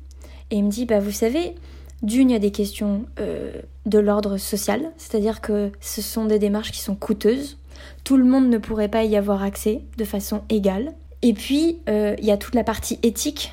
Et 0.51 0.57
il 0.57 0.65
me 0.65 0.71
dit 0.71 0.87
bah 0.87 1.01
vous 1.01 1.11
savez 1.11 1.55
d'une 2.03 2.31
il 2.31 2.33
y 2.33 2.37
a 2.37 2.39
des 2.39 2.53
questions 2.53 3.05
euh, 3.21 3.53
de 3.85 3.99
l'ordre 3.99 4.39
social, 4.39 4.93
c'est-à-dire 4.97 5.41
que 5.41 5.73
ce 5.81 6.01
sont 6.01 6.25
des 6.25 6.39
démarches 6.39 6.71
qui 6.71 6.81
sont 6.81 6.95
coûteuses 6.95 7.59
tout 8.05 8.17
le 8.17 8.25
monde 8.25 8.49
ne 8.49 8.59
pourrait 8.59 8.89
pas 8.89 9.05
y 9.05 9.17
avoir 9.17 9.43
accès 9.43 9.83
de 9.97 10.05
façon 10.05 10.43
égale. 10.49 10.93
Et 11.23 11.33
puis, 11.33 11.79
euh, 11.89 12.15
il 12.19 12.25
y 12.25 12.31
a 12.31 12.37
toute 12.37 12.55
la 12.55 12.65
partie 12.65 12.99
éthique 13.03 13.53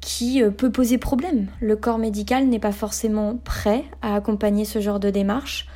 qui 0.00 0.42
euh, 0.42 0.50
peut 0.50 0.70
poser 0.70 0.98
problème. 0.98 1.46
Le 1.60 1.76
corps 1.76 1.98
médical 1.98 2.46
n'est 2.46 2.58
pas 2.58 2.72
forcément 2.72 3.36
prêt 3.44 3.84
à 4.02 4.14
accompagner 4.14 4.64
ce 4.64 4.80
genre 4.80 5.00
de 5.00 5.10
démarche. 5.10 5.68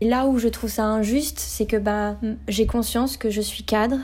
là 0.00 0.26
où 0.26 0.38
je 0.38 0.48
trouve 0.48 0.70
ça 0.70 0.84
injuste, 0.84 1.38
c'est 1.38 1.66
que 1.66 1.76
bah, 1.76 2.16
j'ai 2.48 2.66
conscience 2.66 3.16
que 3.16 3.30
je 3.30 3.40
suis 3.40 3.62
cadre, 3.62 3.98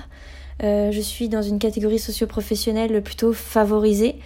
euh, 0.62 0.92
je 0.92 1.00
suis 1.00 1.28
dans 1.28 1.42
une 1.42 1.58
catégorie 1.58 1.98
socio-professionnelle 1.98 3.02
plutôt 3.02 3.32
favorisée 3.32 4.18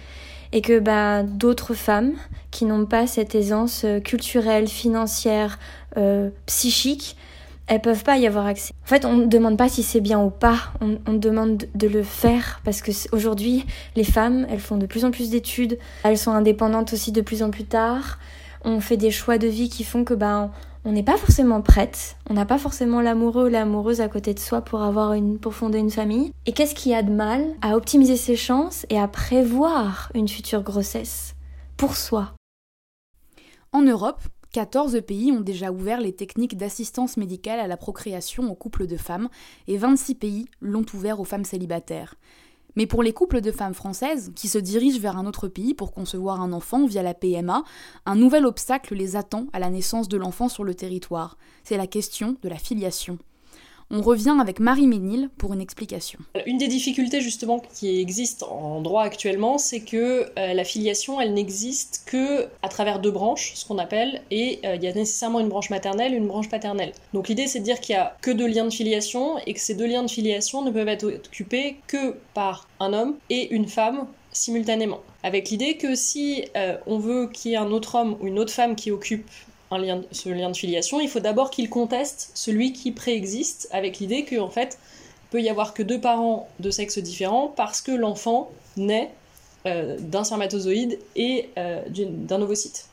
et 0.51 0.61
que 0.61 0.79
bah, 0.79 1.23
d'autres 1.23 1.73
femmes 1.73 2.13
qui 2.51 2.65
n'ont 2.65 2.85
pas 2.85 3.07
cette 3.07 3.35
aisance 3.35 3.83
euh, 3.85 3.99
culturelle, 3.99 4.67
financière, 4.67 5.59
euh, 5.97 6.29
psychique, 6.45 7.15
elles 7.67 7.81
peuvent 7.81 8.03
pas 8.03 8.17
y 8.17 8.27
avoir 8.27 8.45
accès. 8.45 8.73
En 8.83 8.87
fait, 8.87 9.05
on 9.05 9.13
ne 9.13 9.25
demande 9.25 9.57
pas 9.57 9.69
si 9.69 9.83
c'est 9.83 10.01
bien 10.01 10.21
ou 10.21 10.29
pas, 10.29 10.73
on, 10.81 11.13
demande 11.13 11.65
de 11.73 11.87
le 11.87 12.03
faire 12.03 12.61
parce 12.63 12.81
que 12.81 12.91
aujourd'hui, 13.11 13.65
les 13.95 14.03
femmes, 14.03 14.45
elles 14.49 14.59
font 14.59 14.77
de 14.77 14.85
plus 14.85 15.05
en 15.05 15.11
plus 15.11 15.29
d'études, 15.29 15.79
elles 16.03 16.17
sont 16.17 16.31
indépendantes 16.31 16.93
aussi 16.93 17.11
de 17.11 17.21
plus 17.21 17.41
en 17.41 17.49
plus 17.49 17.63
tard. 17.63 18.19
On 18.63 18.79
fait 18.79 18.97
des 18.97 19.11
choix 19.11 19.37
de 19.37 19.47
vie 19.47 19.69
qui 19.69 19.83
font 19.83 20.03
que 20.03 20.13
ben 20.13 20.51
on 20.83 20.91
n'est 20.91 21.03
pas 21.03 21.17
forcément 21.17 21.61
prête, 21.61 22.15
on 22.29 22.35
n'a 22.35 22.45
pas 22.45 22.59
forcément 22.59 23.01
l'amoureux 23.01 23.47
ou 23.47 23.49
l'amoureuse 23.49 24.01
à 24.01 24.07
côté 24.07 24.35
de 24.35 24.39
soi 24.39 24.61
pour 24.61 24.83
avoir 24.83 25.13
une 25.13 25.39
pour 25.39 25.55
fonder 25.55 25.79
une 25.79 25.89
famille. 25.89 26.31
Et 26.45 26.51
qu'est-ce 26.51 26.75
qu'il 26.75 26.91
y 26.91 26.95
a 26.95 27.01
de 27.01 27.11
mal 27.11 27.43
à 27.61 27.75
optimiser 27.75 28.17
ses 28.17 28.35
chances 28.35 28.85
et 28.89 28.99
à 28.99 29.07
prévoir 29.07 30.11
une 30.13 30.27
future 30.27 30.61
grossesse 30.61 31.33
pour 31.77 31.95
soi? 31.95 32.33
En 33.71 33.81
Europe, 33.81 34.21
14 34.55 35.01
pays 35.05 35.33
ont 35.33 35.41
déjà 35.41 35.69
ouvert 35.69 35.99
les 35.99 36.13
techniques 36.13 36.55
d'assistance 36.55 37.17
médicale 37.17 37.59
à 37.59 37.67
la 37.67 37.75
procréation 37.75 38.49
aux 38.49 38.55
couples 38.55 38.87
de 38.87 38.95
femmes 38.95 39.27
et 39.67 39.75
26 39.75 40.15
pays 40.15 40.45
l'ont 40.61 40.85
ouvert 40.93 41.19
aux 41.19 41.25
femmes 41.25 41.43
célibataires. 41.43 42.15
Mais 42.77 42.87
pour 42.87 43.03
les 43.03 43.11
couples 43.11 43.41
de 43.41 43.51
femmes 43.51 43.73
françaises 43.73 44.31
qui 44.33 44.47
se 44.47 44.57
dirigent 44.57 45.01
vers 45.01 45.17
un 45.17 45.25
autre 45.25 45.49
pays 45.49 45.73
pour 45.73 45.91
concevoir 45.91 46.39
un 46.39 46.53
enfant 46.53 46.85
via 46.85 47.03
la 47.03 47.13
PMA, 47.13 47.65
un 48.05 48.15
nouvel 48.15 48.45
obstacle 48.45 48.95
les 48.95 49.17
attend 49.17 49.47
à 49.51 49.59
la 49.59 49.69
naissance 49.69 50.07
de 50.07 50.15
l'enfant 50.15 50.47
sur 50.47 50.63
le 50.63 50.73
territoire. 50.73 51.37
C'est 51.65 51.75
la 51.75 51.85
question 51.85 52.37
de 52.41 52.47
la 52.47 52.57
filiation. 52.57 53.19
On 53.91 54.01
revient 54.01 54.35
avec 54.41 54.59
Marie 54.59 54.87
Ménil 54.87 55.29
pour 55.37 55.53
une 55.53 55.61
explication. 55.61 56.19
Une 56.47 56.57
des 56.57 56.67
difficultés 56.67 57.21
justement 57.21 57.59
qui 57.59 57.99
existent 57.99 58.47
en 58.51 58.81
droit 58.81 59.03
actuellement, 59.03 59.59
c'est 59.59 59.81
que 59.81 60.25
euh, 60.37 60.53
la 60.53 60.63
filiation, 60.63 61.21
elle 61.21 61.33
n'existe 61.33 62.03
que 62.07 62.47
à 62.63 62.67
travers 62.67 62.99
deux 62.99 63.11
branches, 63.11 63.53
ce 63.53 63.63
qu'on 63.63 63.77
appelle, 63.77 64.21
et 64.31 64.59
euh, 64.65 64.75
il 64.75 64.83
y 64.83 64.87
a 64.87 64.93
nécessairement 64.93 65.39
une 65.39 65.49
branche 65.49 65.69
maternelle 65.69 66.13
et 66.13 66.17
une 66.17 66.27
branche 66.27 66.49
paternelle. 66.49 66.93
Donc 67.13 67.27
l'idée, 67.27 67.45
c'est 67.45 67.59
de 67.59 67.63
dire 67.63 67.79
qu'il 67.79 67.93
y 67.93 67.97
a 67.97 68.17
que 68.21 68.31
deux 68.31 68.47
liens 68.47 68.65
de 68.65 68.73
filiation 68.73 69.37
et 69.45 69.53
que 69.53 69.59
ces 69.59 69.75
deux 69.75 69.87
liens 69.87 70.03
de 70.03 70.09
filiation 70.09 70.63
ne 70.63 70.71
peuvent 70.71 70.87
être 70.87 71.05
occupés 71.05 71.77
que 71.85 72.15
par 72.33 72.67
un 72.79 72.91
homme 72.91 73.15
et 73.29 73.53
une 73.53 73.67
femme 73.67 74.07
simultanément. 74.31 74.99
Avec 75.23 75.49
l'idée 75.49 75.77
que 75.77 75.95
si 75.95 76.45
euh, 76.55 76.77
on 76.87 76.99
veut 76.99 77.27
qu'il 77.27 77.51
y 77.51 77.53
ait 77.53 77.57
un 77.57 77.71
autre 77.71 77.95
homme 77.95 78.17
ou 78.19 78.27
une 78.27 78.39
autre 78.39 78.51
femme 78.51 78.75
qui 78.75 78.91
occupe 78.91 79.29
ce 79.71 80.29
lien 80.29 80.49
de 80.49 80.57
filiation, 80.57 80.99
il 80.99 81.09
faut 81.09 81.19
d'abord 81.19 81.49
qu'il 81.49 81.69
conteste 81.69 82.31
celui 82.33 82.73
qui 82.73 82.91
préexiste, 82.91 83.67
avec 83.71 83.99
l'idée 83.99 84.25
qu'en 84.25 84.49
fait, 84.49 84.77
il 85.25 85.29
peut 85.31 85.41
y 85.41 85.49
avoir 85.49 85.73
que 85.73 85.83
deux 85.83 85.99
parents 85.99 86.47
de 86.59 86.69
sexe 86.71 86.97
différents 86.99 87.47
parce 87.47 87.81
que 87.81 87.91
l'enfant 87.91 88.51
naît 88.77 89.11
euh, 89.65 89.97
d'un 89.99 90.23
spermatozoïde 90.23 90.99
et 91.15 91.49
euh, 91.57 91.81
d'un 91.89 92.41
ovocyte. 92.41 92.87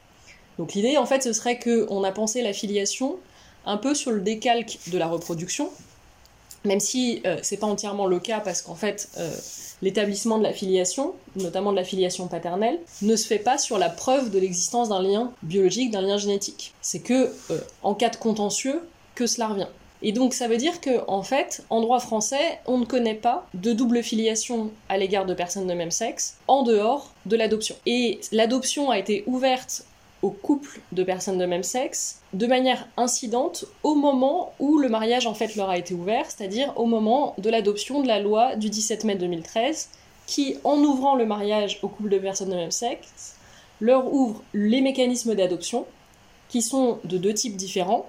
Donc 0.59 0.75
l'idée, 0.75 0.97
en 0.97 1.07
fait, 1.07 1.23
ce 1.23 1.33
serait 1.33 1.59
qu'on 1.59 2.05
a 2.05 2.13
pensé 2.13 2.43
la 2.43 2.53
filiation 2.53 3.17
un 3.67 3.77
peu 3.77 3.95
sur 3.95 4.11
le 4.11 4.21
décalque 4.21 4.79
de 4.89 4.99
la 4.99 5.07
reproduction, 5.07 5.71
même 6.65 6.81
si 6.81 7.23
euh, 7.27 7.39
c'est 7.43 7.57
pas 7.57 7.67
entièrement 7.67 8.07
le 8.07 8.19
cas 8.19 8.41
parce 8.41 8.63
qu'en 8.63 8.75
fait 8.75 9.09
euh, 9.19 9.31
l'établissement 9.83 10.39
de 10.39 10.45
la 10.45 10.53
filiation, 10.53 11.13
notamment 11.37 11.73
de 11.73 11.77
la 11.77 11.85
filiation 11.85 12.29
paternelle, 12.29 12.79
ne 13.03 13.17
se 13.17 13.27
fait 13.27 13.39
pas 13.39 13.59
sur 13.59 13.79
la 13.79 13.91
preuve 13.91 14.31
de 14.31 14.39
l'existence 14.39 14.89
d'un 14.89 15.03
lien 15.03 15.33
biologique, 15.43 15.91
d'un 15.91 16.01
lien 16.01 16.17
génétique. 16.17 16.73
C'est 16.81 17.01
que 17.01 17.33
euh, 17.51 17.59
en 17.83 17.95
cas 17.95 18.09
de 18.09 18.17
contentieux 18.17 18.81
que 19.15 19.27
cela 19.27 19.49
revient. 19.49 19.69
Et 20.03 20.13
donc 20.13 20.35
ça 20.35 20.49
veut 20.49 20.57
dire 20.57 20.81
que 20.81 21.09
en 21.09 21.23
fait, 21.23 21.65
en 21.71 21.81
droit 21.81 22.01
français, 22.01 22.59
on 22.67 22.79
ne 22.79 22.85
connaît 22.85 23.15
pas 23.15 23.47
de 23.55 23.73
double 23.73 24.03
filiation 24.03 24.71
à 24.89 24.99
l'égard 24.99 25.27
de 25.27 25.35
personnes 25.35 25.67
de 25.67 25.75
même 25.75 25.93
sexe 25.93 26.39
en 26.49 26.63
dehors 26.63 27.13
de 27.27 27.37
l'adoption. 27.37 27.77
Et 27.87 28.21
l'adoption 28.33 28.91
a 28.91 28.99
été 28.99 29.23
ouverte 29.27 29.85
aux 30.23 30.31
couples 30.31 30.81
de 30.93 31.03
personnes 31.03 31.39
de 31.39 31.47
même 31.47 31.65
sexe 31.65 32.21
de 32.33 32.47
manière 32.47 32.89
incidente 32.97 33.65
au 33.83 33.95
moment 33.95 34.55
où 34.59 34.79
le 34.79 34.89
mariage 34.89 35.27
en 35.27 35.35
fait 35.35 35.57
leur 35.57 35.69
a 35.69 35.77
été 35.77 35.95
ouvert, 35.95 36.27
c'est-à-dire 36.31 36.73
au 36.77 36.87
moment 36.87 37.35
de 37.39 37.51
l'adoption 37.51 38.03
de 38.03 38.07
la 38.07 38.21
loi 38.21 38.57
du 38.57 38.71
17 38.71 39.05
mai 39.05 39.17
2013 39.17 39.89
qui, 40.27 40.57
en 40.65 40.79
ouvrant 40.79 41.17
le 41.17 41.27
mariage 41.27 41.81
aux 41.83 41.89
couples 41.89 42.09
de 42.09 42.19
personnes 42.19 42.51
de 42.51 42.55
même 42.55 42.71
sexe, 42.71 43.37
leur 43.81 44.13
ouvre 44.13 44.43
les 44.55 44.81
mécanismes 44.81 45.35
d'adoption 45.35 45.85
qui 46.49 46.63
sont 46.63 46.99
de 47.05 47.19
deux 47.19 47.35
types 47.35 47.57
différents, 47.57 48.09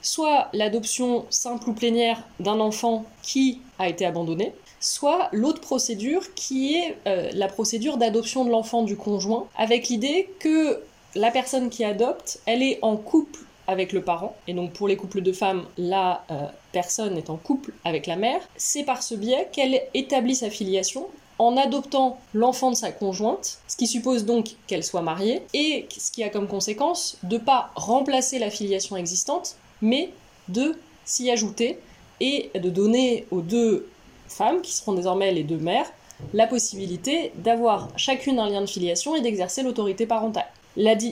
soit 0.00 0.48
l'adoption 0.52 1.26
simple 1.30 1.70
ou 1.70 1.72
plénière 1.74 2.22
d'un 2.40 2.58
enfant 2.60 3.04
qui 3.22 3.60
a 3.78 3.88
été 3.88 4.06
abandonné, 4.06 4.54
soit 4.80 5.28
l'autre 5.32 5.60
procédure 5.60 6.34
qui 6.34 6.74
est 6.74 6.96
euh, 7.06 7.30
la 7.34 7.48
procédure 7.48 7.98
d'adoption 7.98 8.44
de 8.44 8.50
l'enfant 8.50 8.82
du 8.82 8.96
conjoint, 8.96 9.46
avec 9.56 9.88
l'idée 9.88 10.28
que 10.40 10.82
la 11.14 11.30
personne 11.30 11.70
qui 11.70 11.84
adopte, 11.84 12.40
elle 12.46 12.62
est 12.62 12.78
en 12.82 12.96
couple 12.96 13.40
avec 13.66 13.92
le 13.92 14.02
parent, 14.02 14.36
et 14.48 14.54
donc 14.54 14.72
pour 14.72 14.88
les 14.88 14.96
couples 14.96 15.20
de 15.20 15.32
femmes, 15.32 15.64
la 15.78 16.24
euh, 16.30 16.46
personne 16.72 17.16
est 17.16 17.30
en 17.30 17.36
couple 17.36 17.72
avec 17.84 18.06
la 18.06 18.16
mère, 18.16 18.40
c'est 18.56 18.82
par 18.82 19.02
ce 19.02 19.14
biais 19.14 19.48
qu'elle 19.52 19.80
établit 19.94 20.34
sa 20.34 20.50
filiation 20.50 21.06
en 21.38 21.56
adoptant 21.56 22.18
l'enfant 22.34 22.70
de 22.70 22.76
sa 22.76 22.92
conjointe, 22.92 23.58
ce 23.68 23.76
qui 23.76 23.86
suppose 23.86 24.24
donc 24.24 24.56
qu'elle 24.66 24.84
soit 24.84 25.02
mariée, 25.02 25.42
et 25.54 25.86
ce 25.96 26.10
qui 26.10 26.22
a 26.22 26.28
comme 26.28 26.48
conséquence 26.48 27.18
de 27.22 27.36
ne 27.36 27.42
pas 27.42 27.70
remplacer 27.74 28.38
la 28.38 28.50
filiation 28.50 28.96
existante, 28.96 29.56
mais 29.80 30.10
de 30.48 30.76
s'y 31.04 31.30
ajouter 31.30 31.78
et 32.20 32.50
de 32.54 32.70
donner 32.70 33.26
aux 33.30 33.40
deux 33.40 33.88
femmes, 34.28 34.60
qui 34.60 34.72
seront 34.72 34.92
désormais 34.92 35.32
les 35.32 35.42
deux 35.44 35.58
mères, 35.58 35.90
la 36.32 36.46
possibilité 36.46 37.32
d'avoir 37.36 37.88
chacune 37.96 38.38
un 38.38 38.48
lien 38.48 38.60
de 38.60 38.66
filiation 38.66 39.16
et 39.16 39.20
d'exercer 39.20 39.62
l'autorité 39.62 40.06
parentale. 40.06 40.46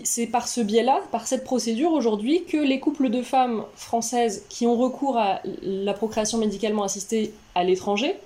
C'est 0.05 0.27
par 0.27 0.49
ce 0.49 0.61
biais-là, 0.61 1.01
par 1.13 1.27
cette 1.27 1.45
procédure 1.45 1.93
aujourd'hui, 1.93 2.45
que 2.45 2.57
les 2.57 2.81
couples 2.81 3.11
de 3.11 3.23
femmes 3.23 3.65
françaises 3.77 4.45
qui 4.49 4.67
ont 4.67 4.77
recours 4.77 5.19
à 5.19 5.41
la 5.63 5.93
procréation 5.93 6.39
médicalement 6.39 6.83
assistée 6.83 7.35
à 7.55 7.65
l'étranger, 7.65 8.17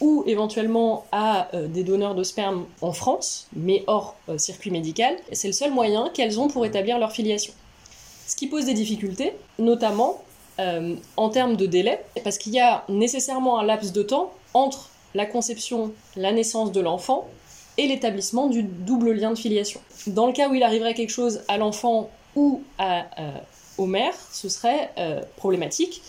ou 0.00 0.24
éventuellement 0.26 1.06
à 1.12 1.48
euh, 1.54 1.68
des 1.68 1.84
donneurs 1.84 2.14
de 2.14 2.22
sperme 2.22 2.66
en 2.82 2.92
France, 2.92 3.48
mais 3.54 3.84
hors 3.86 4.16
euh, 4.28 4.38
circuit 4.38 4.70
médical, 4.70 5.14
c'est 5.32 5.46
le 5.46 5.52
seul 5.52 5.70
moyen 5.70 6.10
qu'elles 6.12 6.40
ont 6.40 6.48
pour 6.48 6.66
établir 6.66 6.98
leur 6.98 7.12
filiation. 7.12 7.52
Ce 8.26 8.36
qui 8.36 8.46
pose 8.46 8.66
des 8.66 8.74
difficultés, 8.74 9.32
notamment 9.58 10.22
euh, 10.58 10.96
en 11.16 11.28
termes 11.30 11.56
de 11.56 11.66
délai, 11.66 12.00
parce 12.24 12.38
qu'il 12.38 12.52
y 12.52 12.60
a 12.60 12.84
nécessairement 12.88 13.58
un 13.58 13.64
laps 13.64 13.92
de 13.92 14.02
temps 14.02 14.32
entre 14.52 14.90
la 15.14 15.26
conception, 15.26 15.92
la 16.16 16.32
naissance 16.32 16.72
de 16.72 16.80
l'enfant 16.80 17.28
et 17.78 17.86
l'établissement 17.86 18.48
du 18.48 18.62
double 18.62 19.12
lien 19.12 19.30
de 19.30 19.38
filiation. 19.38 19.80
Dans 20.06 20.26
le 20.26 20.32
cas 20.32 20.48
où 20.48 20.54
il 20.54 20.62
arriverait 20.62 20.94
quelque 20.94 21.10
chose 21.10 21.42
à 21.48 21.58
l'enfant 21.58 22.10
ou 22.36 22.62
à, 22.78 23.00
euh, 23.18 23.30
aux 23.78 23.86
mères, 23.86 24.14
ce 24.32 24.48
serait 24.48 24.90
euh, 24.98 25.20
problématique. 25.36 26.02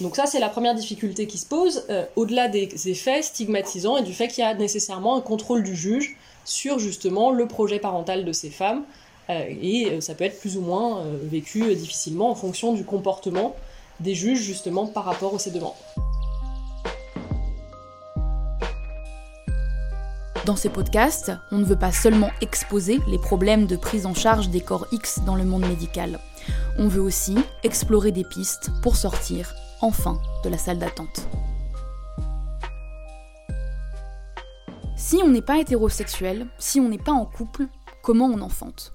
Donc 0.00 0.16
ça, 0.16 0.26
c'est 0.26 0.40
la 0.40 0.48
première 0.48 0.74
difficulté 0.74 1.26
qui 1.26 1.38
se 1.38 1.46
pose, 1.46 1.84
euh, 1.90 2.04
au-delà 2.16 2.48
des 2.48 2.88
effets 2.88 3.22
stigmatisants 3.22 3.96
et 3.96 4.02
du 4.02 4.12
fait 4.12 4.28
qu'il 4.28 4.42
y 4.42 4.46
a 4.46 4.54
nécessairement 4.54 5.16
un 5.16 5.20
contrôle 5.20 5.62
du 5.62 5.76
juge 5.76 6.16
sur 6.44 6.78
justement 6.78 7.30
le 7.30 7.46
projet 7.46 7.78
parental 7.78 8.24
de 8.24 8.32
ces 8.32 8.50
femmes, 8.50 8.82
et 9.28 10.00
ça 10.00 10.14
peut 10.14 10.24
être 10.24 10.40
plus 10.40 10.56
ou 10.56 10.60
moins 10.60 11.04
vécu 11.22 11.72
difficilement 11.76 12.30
en 12.30 12.34
fonction 12.34 12.72
du 12.72 12.84
comportement 12.84 13.54
des 14.00 14.16
juges 14.16 14.40
justement 14.40 14.88
par 14.88 15.04
rapport 15.04 15.36
à 15.36 15.38
ces 15.38 15.52
demandes. 15.52 15.72
Dans 20.44 20.56
ces 20.56 20.70
podcasts, 20.70 21.30
on 21.52 21.58
ne 21.58 21.64
veut 21.64 21.78
pas 21.78 21.92
seulement 21.92 22.30
exposer 22.40 22.98
les 23.06 23.18
problèmes 23.18 23.66
de 23.66 23.76
prise 23.76 24.06
en 24.06 24.14
charge 24.14 24.48
des 24.48 24.60
corps 24.60 24.88
X 24.90 25.20
dans 25.24 25.36
le 25.36 25.44
monde 25.44 25.64
médical. 25.64 26.18
On 26.78 26.88
veut 26.88 27.00
aussi 27.00 27.36
explorer 27.62 28.10
des 28.10 28.24
pistes 28.24 28.72
pour 28.82 28.96
sortir, 28.96 29.54
enfin, 29.82 30.20
de 30.42 30.48
la 30.48 30.58
salle 30.58 30.80
d'attente. 30.80 31.28
Si 34.96 35.20
on 35.22 35.28
n'est 35.28 35.42
pas 35.42 35.60
hétérosexuel, 35.60 36.48
si 36.58 36.80
on 36.80 36.88
n'est 36.88 36.98
pas 36.98 37.12
en 37.12 37.24
couple, 37.24 37.68
comment 38.02 38.26
on 38.26 38.40
enfante? 38.40 38.94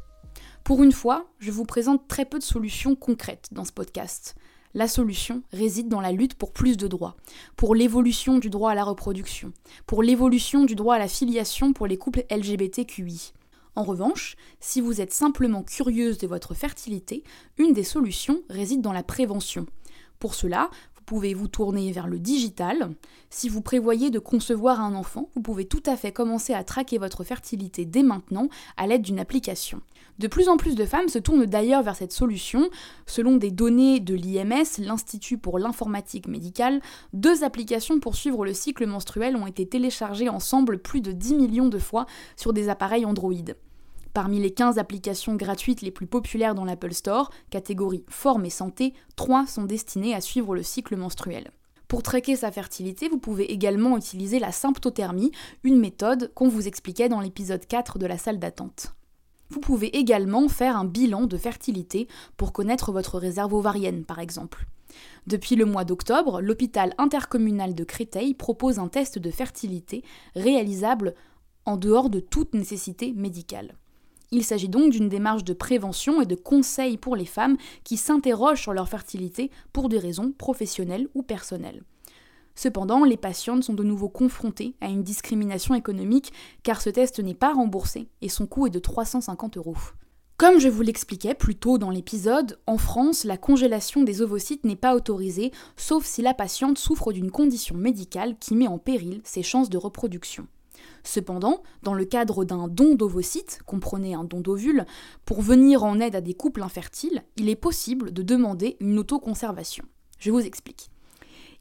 Pour 0.66 0.84
une 0.84 0.92
fois, 0.92 1.28
je 1.40 1.52
vous 1.52 1.64
présente 1.64 2.10
très 2.10 2.26
peu 2.26 2.40
de 2.40 2.44
solutions 2.44 2.96
concrètes 2.96 3.48
dans 3.54 3.64
ce 3.64 3.72
podcast. 3.72 4.36
La 4.74 4.88
solution 4.88 5.44
réside 5.52 5.88
dans 5.88 6.02
la 6.02 6.12
lutte 6.12 6.36
pour 6.36 6.52
plus 6.52 6.78
de 6.78 6.88
droits, 6.88 7.16
pour 7.56 7.74
l'évolution 7.74 8.38
du 8.38 8.50
droit 8.50 8.72
à 8.72 8.76
la 8.76 8.84
reproduction, 8.84 9.54
pour 9.86 10.04
l'évolution 10.04 10.66
du 10.66 10.76
droit 10.76 10.96
à 10.96 11.00
la 11.00 11.08
filiation 11.08 11.74
pour 11.74 11.88
les 11.88 11.98
couples 11.98 12.26
LGBTQI. 12.30 13.32
En 13.76 13.84
revanche, 13.84 14.36
si 14.60 14.82
vous 14.82 15.02
êtes 15.02 15.14
simplement 15.14 15.64
curieuse 15.64 16.18
de 16.18 16.28
votre 16.28 16.54
fertilité, 16.54 17.24
une 17.58 17.74
des 17.74 17.84
solutions 17.84 18.42
réside 18.50 18.82
dans 18.82 18.92
la 18.92 19.04
prévention. 19.04 19.68
Pour 20.20 20.34
cela, 20.34 20.70
vous 20.96 21.04
pouvez 21.06 21.34
vous 21.34 21.48
tourner 21.48 21.92
vers 21.92 22.08
le 22.08 22.20
digital. 22.20 22.90
Si 23.30 23.50
vous 23.50 23.62
prévoyez 23.62 24.10
de 24.10 24.20
concevoir 24.20 24.82
un 24.82 24.96
enfant, 24.96 25.30
vous 25.36 25.42
pouvez 25.42 25.66
tout 25.66 25.84
à 25.86 25.96
fait 25.96 26.12
commencer 26.12 26.54
à 26.54 26.64
traquer 26.64 26.98
votre 26.98 27.24
fertilité 27.24 27.86
dès 27.86 28.04
maintenant 28.04 28.50
à 28.78 28.88
l'aide 28.88 29.04
d'une 29.04 29.20
application. 29.20 29.82
De 30.20 30.28
plus 30.28 30.50
en 30.50 30.58
plus 30.58 30.74
de 30.74 30.86
femmes 30.86 31.10
se 31.10 31.20
tournent 31.20 31.46
d'ailleurs 31.46 31.84
vers 31.84 31.96
cette 31.96 32.12
solution. 32.12 32.70
Selon 33.06 33.38
des 33.38 33.52
données 33.52 34.00
de 34.00 34.16
l'IMS, 34.16 34.80
l'Institut 34.80 35.38
pour 35.38 35.60
l'informatique 35.60 36.28
médicale, 36.28 36.82
deux 37.14 37.44
applications 37.44 38.00
pour 38.00 38.16
suivre 38.16 38.44
le 38.44 38.54
cycle 38.54 38.88
menstruel 38.88 39.36
ont 39.36 39.46
été 39.46 39.68
téléchargées 39.68 40.30
ensemble 40.30 40.80
plus 40.80 41.02
de 41.02 41.12
10 41.12 41.36
millions 41.36 41.70
de 41.70 41.78
fois 41.78 42.08
sur 42.36 42.52
des 42.52 42.68
appareils 42.68 43.06
Android. 43.06 43.34
Parmi 44.16 44.40
les 44.40 44.50
15 44.50 44.80
applications 44.80 45.36
gratuites 45.36 45.84
les 45.84 45.92
plus 45.92 46.08
populaires 46.08 46.56
dans 46.56 46.66
l'Apple 46.66 46.94
Store, 46.94 47.30
catégorie 47.52 48.04
forme 48.10 48.46
et 48.46 48.50
santé, 48.50 48.96
3 49.18 49.46
sont 49.46 49.66
destinées 49.66 50.16
à 50.16 50.22
suivre 50.22 50.56
le 50.56 50.64
cycle 50.64 50.96
menstruel. 50.96 51.52
Pour 51.88 52.02
traquer 52.02 52.36
sa 52.36 52.52
fertilité, 52.52 53.08
vous 53.08 53.20
pouvez 53.20 53.52
également 53.52 53.96
utiliser 53.96 54.40
la 54.40 54.52
symptothermie, 54.52 55.32
une 55.64 55.80
méthode 55.80 56.34
qu'on 56.34 56.50
vous 56.50 56.68
expliquait 56.68 57.10
dans 57.10 57.22
l'épisode 57.22 57.68
4 57.68 58.00
de 58.00 58.08
la 58.08 58.18
salle 58.18 58.40
d'attente. 58.40 58.97
Vous 59.50 59.60
pouvez 59.60 59.98
également 59.98 60.48
faire 60.50 60.78
un 60.78 60.86
bilan 60.86 61.26
de 61.26 61.38
fertilité 61.38 62.08
pour 62.36 62.54
connaître 62.54 62.92
votre 62.92 63.18
réserve 63.18 63.54
ovarienne, 63.54 64.04
par 64.04 64.20
exemple. 64.20 64.66
Depuis 65.26 65.56
le 65.56 65.66
mois 65.66 65.86
d'octobre, 65.86 66.42
l'hôpital 66.42 66.94
intercommunal 66.98 67.76
de 67.76 67.84
Créteil 67.84 68.34
propose 68.34 68.80
un 68.80 68.88
test 68.88 69.20
de 69.20 69.32
fertilité 69.32 70.04
réalisable 70.36 71.14
en 71.66 71.78
dehors 71.78 72.10
de 72.10 72.20
toute 72.20 72.54
nécessité 72.54 73.14
médicale. 73.14 73.76
Il 74.32 74.44
s'agit 74.44 74.70
donc 74.70 74.92
d'une 74.92 75.10
démarche 75.10 75.44
de 75.44 75.54
prévention 75.54 76.22
et 76.22 76.26
de 76.26 76.36
conseil 76.36 76.98
pour 76.98 77.16
les 77.16 77.26
femmes 77.26 77.58
qui 77.84 77.96
s'interrogent 77.96 78.62
sur 78.62 78.74
leur 78.74 78.90
fertilité 78.90 79.52
pour 79.72 79.88
des 79.88 80.00
raisons 80.00 80.34
professionnelles 80.38 81.08
ou 81.14 81.24
personnelles. 81.24 81.84
Cependant, 82.58 83.04
les 83.04 83.18
patientes 83.18 83.64
sont 83.64 83.76
de 83.76 83.84
nouveau 83.84 84.10
confrontées 84.10 84.74
à 84.82 84.88
une 84.88 85.04
discrimination 85.04 85.76
économique 85.76 86.34
car 86.64 86.82
ce 86.82 86.90
test 86.90 87.20
n'est 87.20 87.36
pas 87.36 87.54
remboursé 87.54 88.10
et 88.22 88.30
son 88.30 88.48
coût 88.48 88.66
est 88.66 88.72
de 88.72 88.80
350 88.80 89.58
euros. 89.58 89.78
Comme 90.38 90.60
je 90.60 90.68
vous 90.68 90.82
l'expliquais 90.82 91.36
plus 91.36 91.56
tôt 91.56 91.78
dans 91.78 91.92
l'épisode, 91.92 92.60
en 92.66 92.80
France, 92.80 93.26
la 93.26 93.38
congélation 93.38 94.02
des 94.02 94.24
ovocytes 94.24 94.66
n'est 94.66 94.76
pas 94.76 94.96
autorisée, 94.96 95.52
sauf 95.76 96.04
si 96.06 96.24
la 96.24 96.34
patiente 96.34 96.80
souffre 96.80 97.14
d'une 97.14 97.30
condition 97.30 97.76
médicale 97.76 98.38
qui 98.40 98.56
met 98.56 98.68
en 98.68 98.80
péril 98.80 99.22
ses 99.24 99.44
chances 99.44 99.70
de 99.70 99.78
reproduction. 99.78 100.48
Cependant, 101.04 101.62
dans 101.84 101.94
le 101.94 102.06
cadre 102.06 102.44
d'un 102.44 102.68
don 102.68 102.96
d'ovocytes, 102.96 103.62
comprenez 103.68 104.16
un 104.16 104.24
don 104.24 104.42
d'ovules, 104.42 104.88
pour 105.26 105.44
venir 105.44 105.84
en 105.84 106.00
aide 106.00 106.16
à 106.16 106.22
des 106.22 106.34
couples 106.34 106.64
infertiles, 106.64 107.24
il 107.36 107.50
est 107.50 107.56
possible 107.56 108.12
de 108.12 108.24
demander 108.24 108.78
une 108.80 108.98
autoconservation. 108.98 109.86
Je 110.18 110.32
vous 110.32 110.40
explique. 110.40 110.90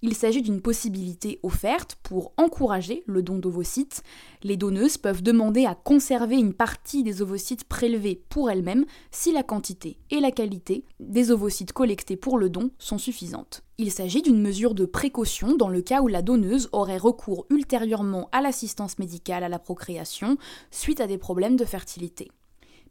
Il 0.03 0.15
s'agit 0.15 0.43
d'une 0.43 0.61
possibilité 0.61 1.41
offerte 1.43 1.99
pour 2.03 2.33
encourager 2.37 3.03
le 3.07 3.23
don 3.23 3.39
d'ovocytes. 3.39 4.03
Les 4.43 4.57
donneuses 4.57 4.99
peuvent 4.99 5.23
demander 5.23 5.65
à 5.65 5.75
conserver 5.75 6.37
une 6.37 6.53
partie 6.53 7.03
des 7.03 7.23
ovocytes 7.23 7.65
prélevés 7.65 8.23
pour 8.29 8.51
elles-mêmes 8.51 8.85
si 9.11 9.33
la 9.33 9.43
quantité 9.43 9.97
et 10.11 10.21
la 10.21 10.31
qualité 10.31 10.85
des 11.01 11.31
ovocytes 11.31 11.73
collectés 11.73 12.17
pour 12.17 12.39
le 12.39 12.51
don 12.51 12.71
sont 12.79 12.99
suffisantes. 12.99 13.63
Il 13.79 13.91
s'agit 13.91 14.23
d'une 14.23 14.41
mesure 14.41 14.75
de 14.75 14.85
précaution 14.85 15.57
dans 15.57 15.69
le 15.69 15.81
cas 15.81 16.03
où 16.03 16.09
la 16.09 16.23
donneuse 16.23 16.69
aurait 16.73 16.99
recours 16.99 17.47
ultérieurement 17.51 18.29
à 18.33 18.43
l'assistance 18.43 18.99
médicale 18.99 19.45
à 19.45 19.49
la 19.49 19.59
procréation 19.59 20.37
suite 20.71 21.01
à 21.01 21.07
des 21.07 21.19
problèmes 21.19 21.57
de 21.57 21.65
fertilité. 21.65 22.31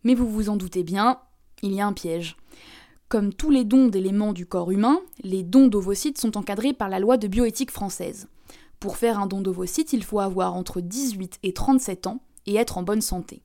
Mais 0.03 0.15
vous 0.15 0.29
vous 0.29 0.49
en 0.49 0.55
doutez 0.55 0.83
bien, 0.83 1.19
il 1.61 1.73
y 1.73 1.81
a 1.81 1.87
un 1.87 1.93
piège. 1.93 2.35
Comme 3.07 3.33
tous 3.33 3.51
les 3.51 3.65
dons 3.65 3.87
d'éléments 3.87 4.33
du 4.33 4.47
corps 4.47 4.71
humain, 4.71 4.99
les 5.23 5.43
dons 5.43 5.67
d'ovocytes 5.67 6.17
sont 6.19 6.37
encadrés 6.37 6.73
par 6.73 6.89
la 6.89 6.99
loi 6.99 7.17
de 7.17 7.27
bioéthique 7.27 7.69
française. 7.69 8.27
Pour 8.79 8.97
faire 8.97 9.19
un 9.19 9.27
don 9.27 9.41
d'ovocytes, 9.41 9.93
il 9.93 10.03
faut 10.03 10.19
avoir 10.19 10.55
entre 10.55 10.81
18 10.81 11.39
et 11.43 11.53
37 11.53 12.07
ans 12.07 12.21
et 12.47 12.55
être 12.55 12.79
en 12.79 12.83
bonne 12.83 13.01
santé. 13.01 13.43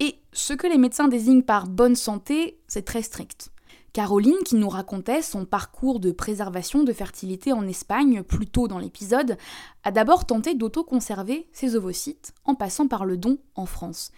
Et 0.00 0.18
ce 0.32 0.54
que 0.54 0.66
les 0.66 0.78
médecins 0.78 1.08
désignent 1.08 1.42
par 1.42 1.66
bonne 1.66 1.96
santé, 1.96 2.58
c'est 2.66 2.84
très 2.84 3.02
strict. 3.02 3.50
Caroline, 3.92 4.38
qui 4.46 4.56
nous 4.56 4.68
racontait 4.68 5.22
son 5.22 5.44
parcours 5.44 6.00
de 6.00 6.10
préservation 6.10 6.82
de 6.82 6.92
fertilité 6.92 7.52
en 7.52 7.66
Espagne 7.66 8.22
plus 8.22 8.46
tôt 8.46 8.68
dans 8.68 8.78
l'épisode, 8.78 9.36
a 9.84 9.90
d'abord 9.90 10.24
tenté 10.24 10.54
d'auto-conserver 10.54 11.46
ses 11.52 11.76
ovocytes 11.76 12.32
en 12.46 12.54
passant 12.54 12.88
par 12.88 13.04
le 13.04 13.18
don 13.18 13.38
en 13.54 13.66
France. 13.66 14.12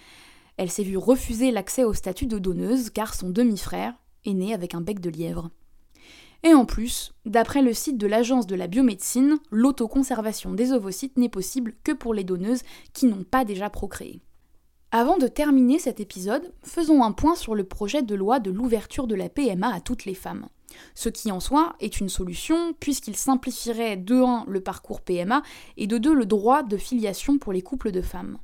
Elle 0.57 0.71
s'est 0.71 0.85
vue 0.85 0.97
refuser 0.97 1.51
l'accès 1.51 1.83
au 1.83 1.94
statut 1.94 2.27
de 2.27 2.38
donneuse 2.38 2.90
car 2.90 3.14
son 3.14 3.31
demi-frère 3.31 3.94
est 4.24 4.35
né 4.35 4.54
avec 4.54 4.74
un 4.74 4.80
bec 4.80 5.00
de 5.00 5.11
lièvre. 5.11 5.50
Et 6.42 6.54
en 6.54 6.64
plus, 6.64 7.12
d'après 7.26 7.62
le 7.62 7.74
site 7.74 7.98
de 7.98 8.06
l'Agence 8.06 8.46
de 8.46 8.54
la 8.54 8.66
biomédecine, 8.66 9.38
l'autoconservation 9.50 10.52
des 10.52 10.72
ovocytes 10.72 11.18
n'est 11.18 11.28
possible 11.28 11.74
que 11.85 11.92
pour 11.92 12.14
les 12.14 12.24
donneuses 12.24 12.62
qui 12.94 13.06
n'ont 13.06 13.24
pas 13.24 13.44
déjà 13.44 13.68
procréé. 13.68 14.22
Avant 14.92 15.18
de 15.18 15.28
terminer 15.28 15.78
cet 15.78 16.00
épisode, 16.00 16.52
faisons 16.64 17.04
un 17.04 17.12
point 17.12 17.37
sur 17.37 17.54
le 17.54 17.64
projet 17.64 18.02
de 18.02 18.14
loi 18.14 18.40
de 18.40 18.50
l'ouverture 18.50 19.06
de 19.06 19.14
la 19.14 19.28
PMA 19.28 19.72
à 19.72 19.80
toutes 19.80 20.04
les 20.04 20.14
femmes. 20.14 20.48
Ce 20.94 21.09
qui 21.09 21.30
en 21.30 21.40
soi 21.40 21.74
est 21.80 22.00
une 22.00 22.09
solution 22.09 22.74
puisqu'il 22.80 23.16
simplifierait 23.16 23.96
de 23.96 24.16
1 24.16 24.46
le 24.48 24.61
parcours 24.61 25.00
PMA 25.02 25.42
et 25.76 25.87
de 25.87 25.98
2 25.98 26.14
le 26.14 26.26
droit 26.26 26.62
de 26.62 26.76
filiation 26.76 27.38
pour 27.38 27.52
les 27.52 27.62
couples 27.62 27.92
de 27.92 28.02
femmes. 28.02 28.38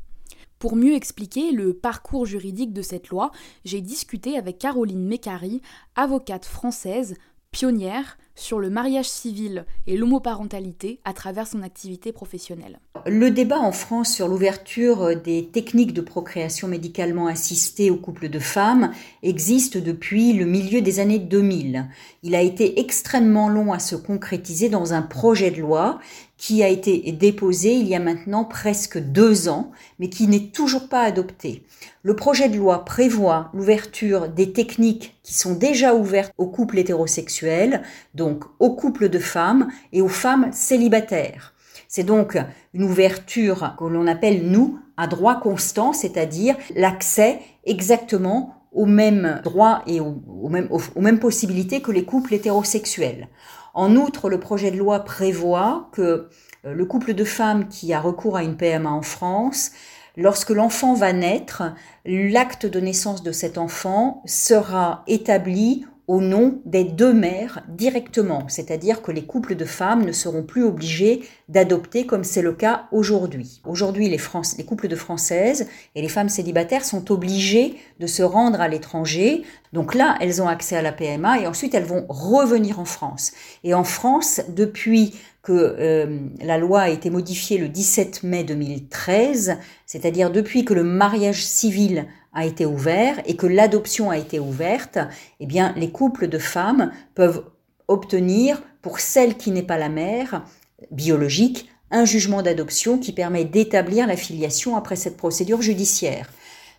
Pour 0.59 0.75
mieux 0.75 0.95
expliquer 0.95 1.53
le 1.53 1.75
parcours 1.75 2.25
juridique 2.25 2.73
de 2.73 2.81
cette 2.81 3.09
loi, 3.09 3.31
j'ai 3.67 3.83
discuté 3.83 4.39
avec 4.39 4.59
Caroline 4.59 5.05
Mécari, 5.05 5.61
avocate 5.97 6.47
française, 6.47 7.15
pionnière 7.51 8.19
sur 8.35 8.59
le 8.59 8.69
mariage 8.69 9.09
civil 9.09 9.65
et 9.87 9.97
l'homoparentalité 9.97 11.01
à 11.05 11.15
travers 11.15 11.47
son 11.47 11.63
activité 11.63 12.13
professionnelle. 12.13 12.81
Le 13.07 13.31
débat 13.31 13.59
en 13.59 13.73
France 13.73 14.13
sur 14.13 14.29
l'ouverture 14.29 15.17
des 15.17 15.49
techniques 15.49 15.95
de 15.95 16.03
procréation 16.03 16.69
médicalement 16.69 17.29
assistée 17.29 17.91
aux 17.91 17.97
couples 17.97 18.29
de 18.29 18.39
femmes 18.39 18.93
existe 19.23 19.79
depuis 19.79 20.35
le 20.35 20.45
milieu 20.45 20.83
des 20.83 21.01
années 21.01 21.19
2000. 21.19 21.87
Il 22.23 22.35
a 22.35 22.43
été 22.43 22.79
extrêmement 22.81 23.49
long 23.49 23.73
à 23.73 23.79
se 23.79 23.97
concrétiser 23.97 24.69
dans 24.69 24.93
un 24.93 25.03
projet 25.03 25.51
de 25.51 25.61
loi 25.61 25.99
qui 26.39 26.63
a 26.63 26.69
été 26.69 27.13
déposé 27.13 27.75
il 27.75 27.87
y 27.87 27.95
a 27.95 28.01
maintenant 28.01 28.45
presque 28.45 28.99
deux 28.99 29.49
ans, 29.49 29.71
mais 29.99 30.09
qui 30.09 30.29
n'est 30.29 30.49
toujours 30.49 30.89
pas 30.89 31.03
adopté. 31.03 31.65
Le 32.03 32.15
projet 32.15 32.49
de 32.49 32.57
loi 32.57 32.85
prévoit 32.85 33.51
l'ouverture 33.55 34.29
des 34.29 34.53
techniques 34.53 35.17
qui 35.23 35.35
sont 35.35 35.55
déjà 35.55 35.95
ouvertes 35.95 36.33
aux 36.37 36.49
couples 36.49 36.79
hétérosexuels, 36.79 37.83
donc 38.15 38.45
aux 38.61 38.75
couples 38.75 39.09
de 39.09 39.19
femmes 39.19 39.69
et 39.93 40.03
aux 40.03 40.09
femmes 40.09 40.51
célibataires. 40.53 41.55
C'est 41.89 42.05
donc 42.05 42.37
une 42.75 42.85
ouverture 42.85 43.75
que 43.79 43.85
l'on 43.85 44.07
appelle, 44.07 44.51
nous, 44.51 44.79
à 44.97 45.07
droit 45.07 45.41
constant, 45.41 45.93
c'est-à-dire 45.93 46.57
l'accès 46.75 47.41
exactement 47.65 48.55
aux 48.73 48.87
mêmes 48.87 49.41
droits 49.43 49.83
et 49.87 50.01
aux, 50.01 50.49
mêmes, 50.51 50.69
aux 50.71 51.01
mêmes 51.01 51.19
possibilités 51.19 51.81
que 51.81 51.93
les 51.93 52.05
couples 52.05 52.35
hétérosexuels. 52.35 53.29
En 53.77 53.95
outre, 53.95 54.31
le 54.31 54.41
projet 54.41 54.71
de 54.71 54.79
loi 54.79 55.01
prévoit 55.01 55.91
que 55.93 56.31
euh, 56.65 56.73
le 56.73 56.87
couple 56.87 57.13
de 57.13 57.25
femmes 57.25 57.69
qui 57.69 57.93
a 57.93 58.01
recours 58.01 58.35
à 58.35 58.43
une 58.43 58.57
PMA 58.57 58.91
en 58.91 59.03
France, 59.03 59.71
lorsque 60.17 60.49
l'enfant 60.49 60.95
va 60.95 61.13
naître, 61.13 61.63
l'acte 62.07 62.65
de 62.65 62.81
naissance 62.81 63.23
de 63.23 63.33
cet 63.33 63.59
enfant 63.59 64.23
sera 64.25 65.05
établi 65.07 65.85
au 66.09 66.21
nom 66.21 66.61
des 66.65 66.85
deux 66.85 67.13
mères 67.13 67.63
directement, 67.69 68.45
c'est-à-dire 68.49 69.03
que 69.03 69.11
les 69.11 69.25
couples 69.25 69.57
de 69.57 69.65
femmes 69.65 70.05
ne 70.05 70.13
seront 70.13 70.45
plus 70.45 70.63
obligés 70.63 71.23
d'adopter 71.49 72.07
comme 72.07 72.23
c'est 72.23 72.43
le 72.43 72.53
cas 72.53 72.87
aujourd'hui. 72.93 73.61
Aujourd'hui, 73.65 74.09
les, 74.09 74.19
les, 74.59 74.65
couples 74.65 74.89
de 74.89 74.97
Françaises 74.97 75.69
et 75.95 76.03
les 76.03 76.09
femmes 76.09 76.29
célibataires 76.29 76.85
sont 76.85 77.11
obligés 77.11 77.75
de 77.99 78.07
se 78.07 78.23
rendre 78.23 78.61
à 78.61 78.69
l'étranger. 78.69 79.43
Donc 79.73 79.95
là, 79.95 80.17
elles 80.21 80.41
ont 80.41 80.49
accès 80.49 80.77
à 80.77 80.83
la 80.83 80.93
PMA 80.93 81.41
et 81.41 81.47
ensuite 81.47 81.75
elles 81.75 81.85
vont 81.85 82.07
revenir 82.09 82.79
en 82.79 82.85
France. 82.85 83.33
Et 83.65 83.75
en 83.75 83.85
France, 83.85 84.41
depuis 84.49 85.15
que 85.47 85.77
euh, 85.79 86.19
la 86.41 86.59
loi 86.59 86.81
a 86.81 86.89
été 86.89 87.09
modifiée 87.09 87.57
le 87.57 87.69
17 87.69 88.25
mai 88.25 88.43
2013, 88.43 89.59
c'est-à-dire 89.87 90.33
depuis 90.33 90.65
que 90.65 90.75
le 90.75 90.83
mariage 90.83 91.45
civil 91.47 92.07
a 92.33 92.45
été 92.45 92.67
ouvert 92.67 93.23
et 93.27 93.37
que 93.37 93.47
l'adoption 93.47 94.11
a 94.11 94.19
été 94.19 94.41
ouverte, 94.41 94.99
eh 95.39 95.47
bien, 95.47 95.73
les 95.77 95.91
couples 95.91 96.27
de 96.27 96.39
femmes 96.39 96.91
peuvent 97.15 97.45
obtenir, 97.87 98.61
pour 98.83 98.99
celle 98.99 99.37
qui 99.37 99.53
n'est 99.53 99.63
pas 99.63 99.79
la 99.79 99.89
mère 99.89 100.45
biologique, 100.91 101.71
un 101.93 102.05
jugement 102.05 102.43
d'adoption 102.43 102.99
qui 102.99 103.13
permet 103.13 103.45
d'établir 103.45 104.09
la 104.09 104.17
filiation 104.17 104.77
après 104.77 104.97
cette 104.97 105.17
procédure 105.17 105.63
judiciaire. 105.63 106.29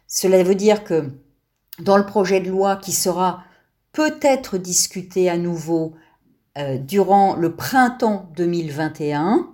Cela 0.08 0.44
veut 0.44 0.56
dire 0.56 0.84
que 0.84 1.06
dans 1.80 1.96
le 1.96 2.06
projet 2.06 2.42
de 2.42 2.50
loi 2.50 2.76
qui 2.76 2.92
sera 2.92 3.46
peut-être 3.94 4.58
discuté 4.58 5.30
à 5.30 5.38
nouveau 5.38 5.94
euh, 6.58 6.78
durant 6.78 7.36
le 7.36 7.56
printemps 7.56 8.30
2021, 8.36 9.48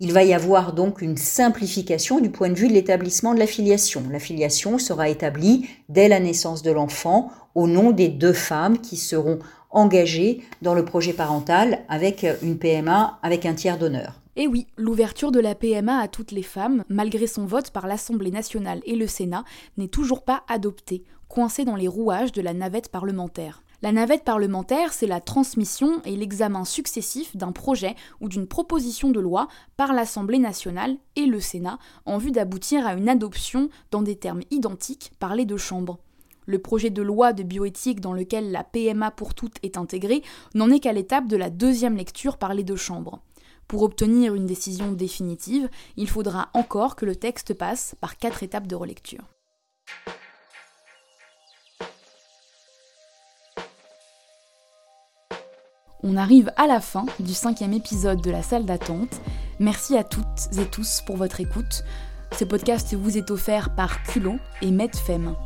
il 0.00 0.12
va 0.12 0.24
y 0.24 0.32
avoir 0.32 0.72
donc 0.72 1.02
une 1.02 1.16
simplification 1.16 2.20
du 2.20 2.30
point 2.30 2.50
de 2.50 2.54
vue 2.54 2.68
de 2.68 2.72
l'établissement 2.72 3.34
de 3.34 3.38
la 3.38 3.46
filiation. 3.46 4.02
La 4.10 4.18
filiation 4.18 4.78
sera 4.78 5.08
établie 5.08 5.68
dès 5.88 6.08
la 6.08 6.20
naissance 6.20 6.62
de 6.62 6.70
l'enfant 6.70 7.30
au 7.54 7.66
nom 7.66 7.90
des 7.90 8.08
deux 8.08 8.32
femmes 8.32 8.78
qui 8.78 8.96
seront 8.96 9.38
engagés 9.70 10.42
dans 10.62 10.74
le 10.74 10.84
projet 10.84 11.12
parental 11.12 11.80
avec 11.88 12.24
une 12.42 12.58
PMA 12.58 13.18
avec 13.22 13.44
un 13.44 13.54
tiers 13.54 13.78
d'honneur. 13.78 14.20
Et 14.36 14.46
oui, 14.46 14.68
l'ouverture 14.76 15.32
de 15.32 15.40
la 15.40 15.56
PMA 15.56 15.98
à 15.98 16.06
toutes 16.06 16.30
les 16.30 16.44
femmes, 16.44 16.84
malgré 16.88 17.26
son 17.26 17.44
vote 17.44 17.70
par 17.70 17.88
l'Assemblée 17.88 18.30
nationale 18.30 18.80
et 18.86 18.94
le 18.94 19.08
Sénat, 19.08 19.44
n'est 19.76 19.88
toujours 19.88 20.22
pas 20.22 20.44
adoptée, 20.48 21.02
coincée 21.28 21.64
dans 21.64 21.74
les 21.74 21.88
rouages 21.88 22.30
de 22.30 22.40
la 22.40 22.54
navette 22.54 22.88
parlementaire. 22.88 23.64
La 23.80 23.92
navette 23.92 24.24
parlementaire, 24.24 24.92
c'est 24.92 25.06
la 25.06 25.20
transmission 25.20 26.02
et 26.04 26.16
l'examen 26.16 26.64
successif 26.64 27.36
d'un 27.36 27.52
projet 27.52 27.94
ou 28.20 28.28
d'une 28.28 28.48
proposition 28.48 29.10
de 29.10 29.20
loi 29.20 29.46
par 29.76 29.92
l'Assemblée 29.92 30.40
nationale 30.40 30.96
et 31.14 31.26
le 31.26 31.38
Sénat 31.38 31.78
en 32.04 32.18
vue 32.18 32.32
d'aboutir 32.32 32.84
à 32.84 32.94
une 32.94 33.08
adoption 33.08 33.68
dans 33.92 34.02
des 34.02 34.16
termes 34.16 34.42
identiques 34.50 35.12
par 35.20 35.36
les 35.36 35.44
deux 35.44 35.58
chambres. 35.58 36.00
Le 36.46 36.58
projet 36.58 36.90
de 36.90 37.02
loi 37.02 37.32
de 37.32 37.44
bioéthique 37.44 38.00
dans 38.00 38.14
lequel 38.14 38.50
la 38.50 38.64
PMA 38.64 39.12
pour 39.12 39.34
toutes 39.34 39.58
est 39.62 39.76
intégrée 39.76 40.22
n'en 40.54 40.70
est 40.70 40.80
qu'à 40.80 40.92
l'étape 40.92 41.28
de 41.28 41.36
la 41.36 41.50
deuxième 41.50 41.96
lecture 41.96 42.36
par 42.36 42.54
les 42.54 42.64
deux 42.64 42.74
chambres. 42.74 43.20
Pour 43.68 43.82
obtenir 43.82 44.34
une 44.34 44.46
décision 44.46 44.90
définitive, 44.90 45.68
il 45.96 46.08
faudra 46.08 46.48
encore 46.52 46.96
que 46.96 47.06
le 47.06 47.14
texte 47.14 47.54
passe 47.54 47.94
par 48.00 48.16
quatre 48.16 48.42
étapes 48.42 48.66
de 48.66 48.74
relecture. 48.74 49.22
On 56.10 56.16
arrive 56.16 56.50
à 56.56 56.66
la 56.66 56.80
fin 56.80 57.04
du 57.20 57.34
cinquième 57.34 57.74
épisode 57.74 58.22
de 58.22 58.30
la 58.30 58.42
salle 58.42 58.64
d'attente. 58.64 59.20
Merci 59.58 59.94
à 59.94 60.04
toutes 60.04 60.48
et 60.58 60.64
tous 60.64 61.02
pour 61.04 61.18
votre 61.18 61.38
écoute. 61.38 61.84
Ce 62.32 62.46
podcast 62.46 62.94
vous 62.94 63.18
est 63.18 63.30
offert 63.30 63.74
par 63.74 64.02
Culot 64.04 64.38
et 64.62 64.70
Medfem. 64.70 65.36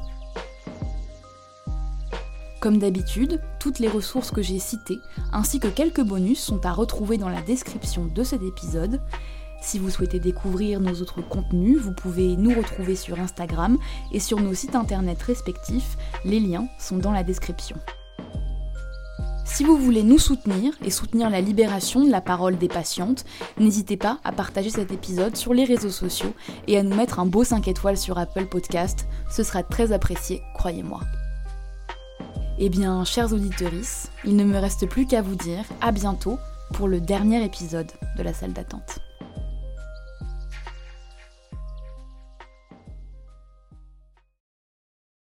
Comme 2.60 2.78
d'habitude, 2.78 3.40
toutes 3.58 3.80
les 3.80 3.88
ressources 3.88 4.30
que 4.30 4.40
j'ai 4.40 4.60
citées, 4.60 5.00
ainsi 5.32 5.58
que 5.58 5.66
quelques 5.66 6.04
bonus, 6.04 6.38
sont 6.38 6.64
à 6.64 6.72
retrouver 6.72 7.18
dans 7.18 7.28
la 7.28 7.42
description 7.42 8.04
de 8.04 8.22
cet 8.22 8.44
épisode. 8.44 9.00
Si 9.60 9.80
vous 9.80 9.90
souhaitez 9.90 10.20
découvrir 10.20 10.78
nos 10.78 10.94
autres 11.02 11.22
contenus, 11.22 11.78
vous 11.78 11.92
pouvez 11.92 12.36
nous 12.36 12.54
retrouver 12.54 12.94
sur 12.94 13.18
Instagram 13.18 13.78
et 14.12 14.20
sur 14.20 14.38
nos 14.38 14.54
sites 14.54 14.76
internet 14.76 15.20
respectifs. 15.22 15.96
Les 16.24 16.38
liens 16.38 16.68
sont 16.78 16.98
dans 16.98 17.10
la 17.10 17.24
description. 17.24 17.76
Si 19.44 19.64
vous 19.64 19.76
voulez 19.76 20.02
nous 20.02 20.18
soutenir 20.18 20.72
et 20.84 20.90
soutenir 20.90 21.28
la 21.28 21.40
libération 21.40 22.04
de 22.04 22.10
la 22.10 22.20
parole 22.20 22.56
des 22.56 22.68
patientes, 22.68 23.24
n'hésitez 23.58 23.96
pas 23.96 24.18
à 24.24 24.32
partager 24.32 24.70
cet 24.70 24.92
épisode 24.92 25.36
sur 25.36 25.52
les 25.52 25.64
réseaux 25.64 25.90
sociaux 25.90 26.32
et 26.68 26.78
à 26.78 26.82
nous 26.82 26.94
mettre 26.94 27.18
un 27.18 27.26
beau 27.26 27.44
5 27.44 27.68
étoiles 27.68 27.98
sur 27.98 28.18
Apple 28.18 28.46
Podcast, 28.46 29.06
ce 29.30 29.42
sera 29.42 29.62
très 29.62 29.92
apprécié, 29.92 30.42
croyez-moi. 30.54 31.00
Eh 32.58 32.68
bien, 32.68 33.04
chers 33.04 33.32
auditeurs, 33.32 33.72
il 34.24 34.36
ne 34.36 34.44
me 34.44 34.58
reste 34.58 34.86
plus 34.88 35.06
qu'à 35.06 35.22
vous 35.22 35.34
dire 35.34 35.64
à 35.80 35.90
bientôt 35.90 36.38
pour 36.74 36.88
le 36.88 37.00
dernier 37.00 37.44
épisode 37.44 37.90
de 38.16 38.22
la 38.22 38.32
salle 38.32 38.52
d'attente. 38.52 39.00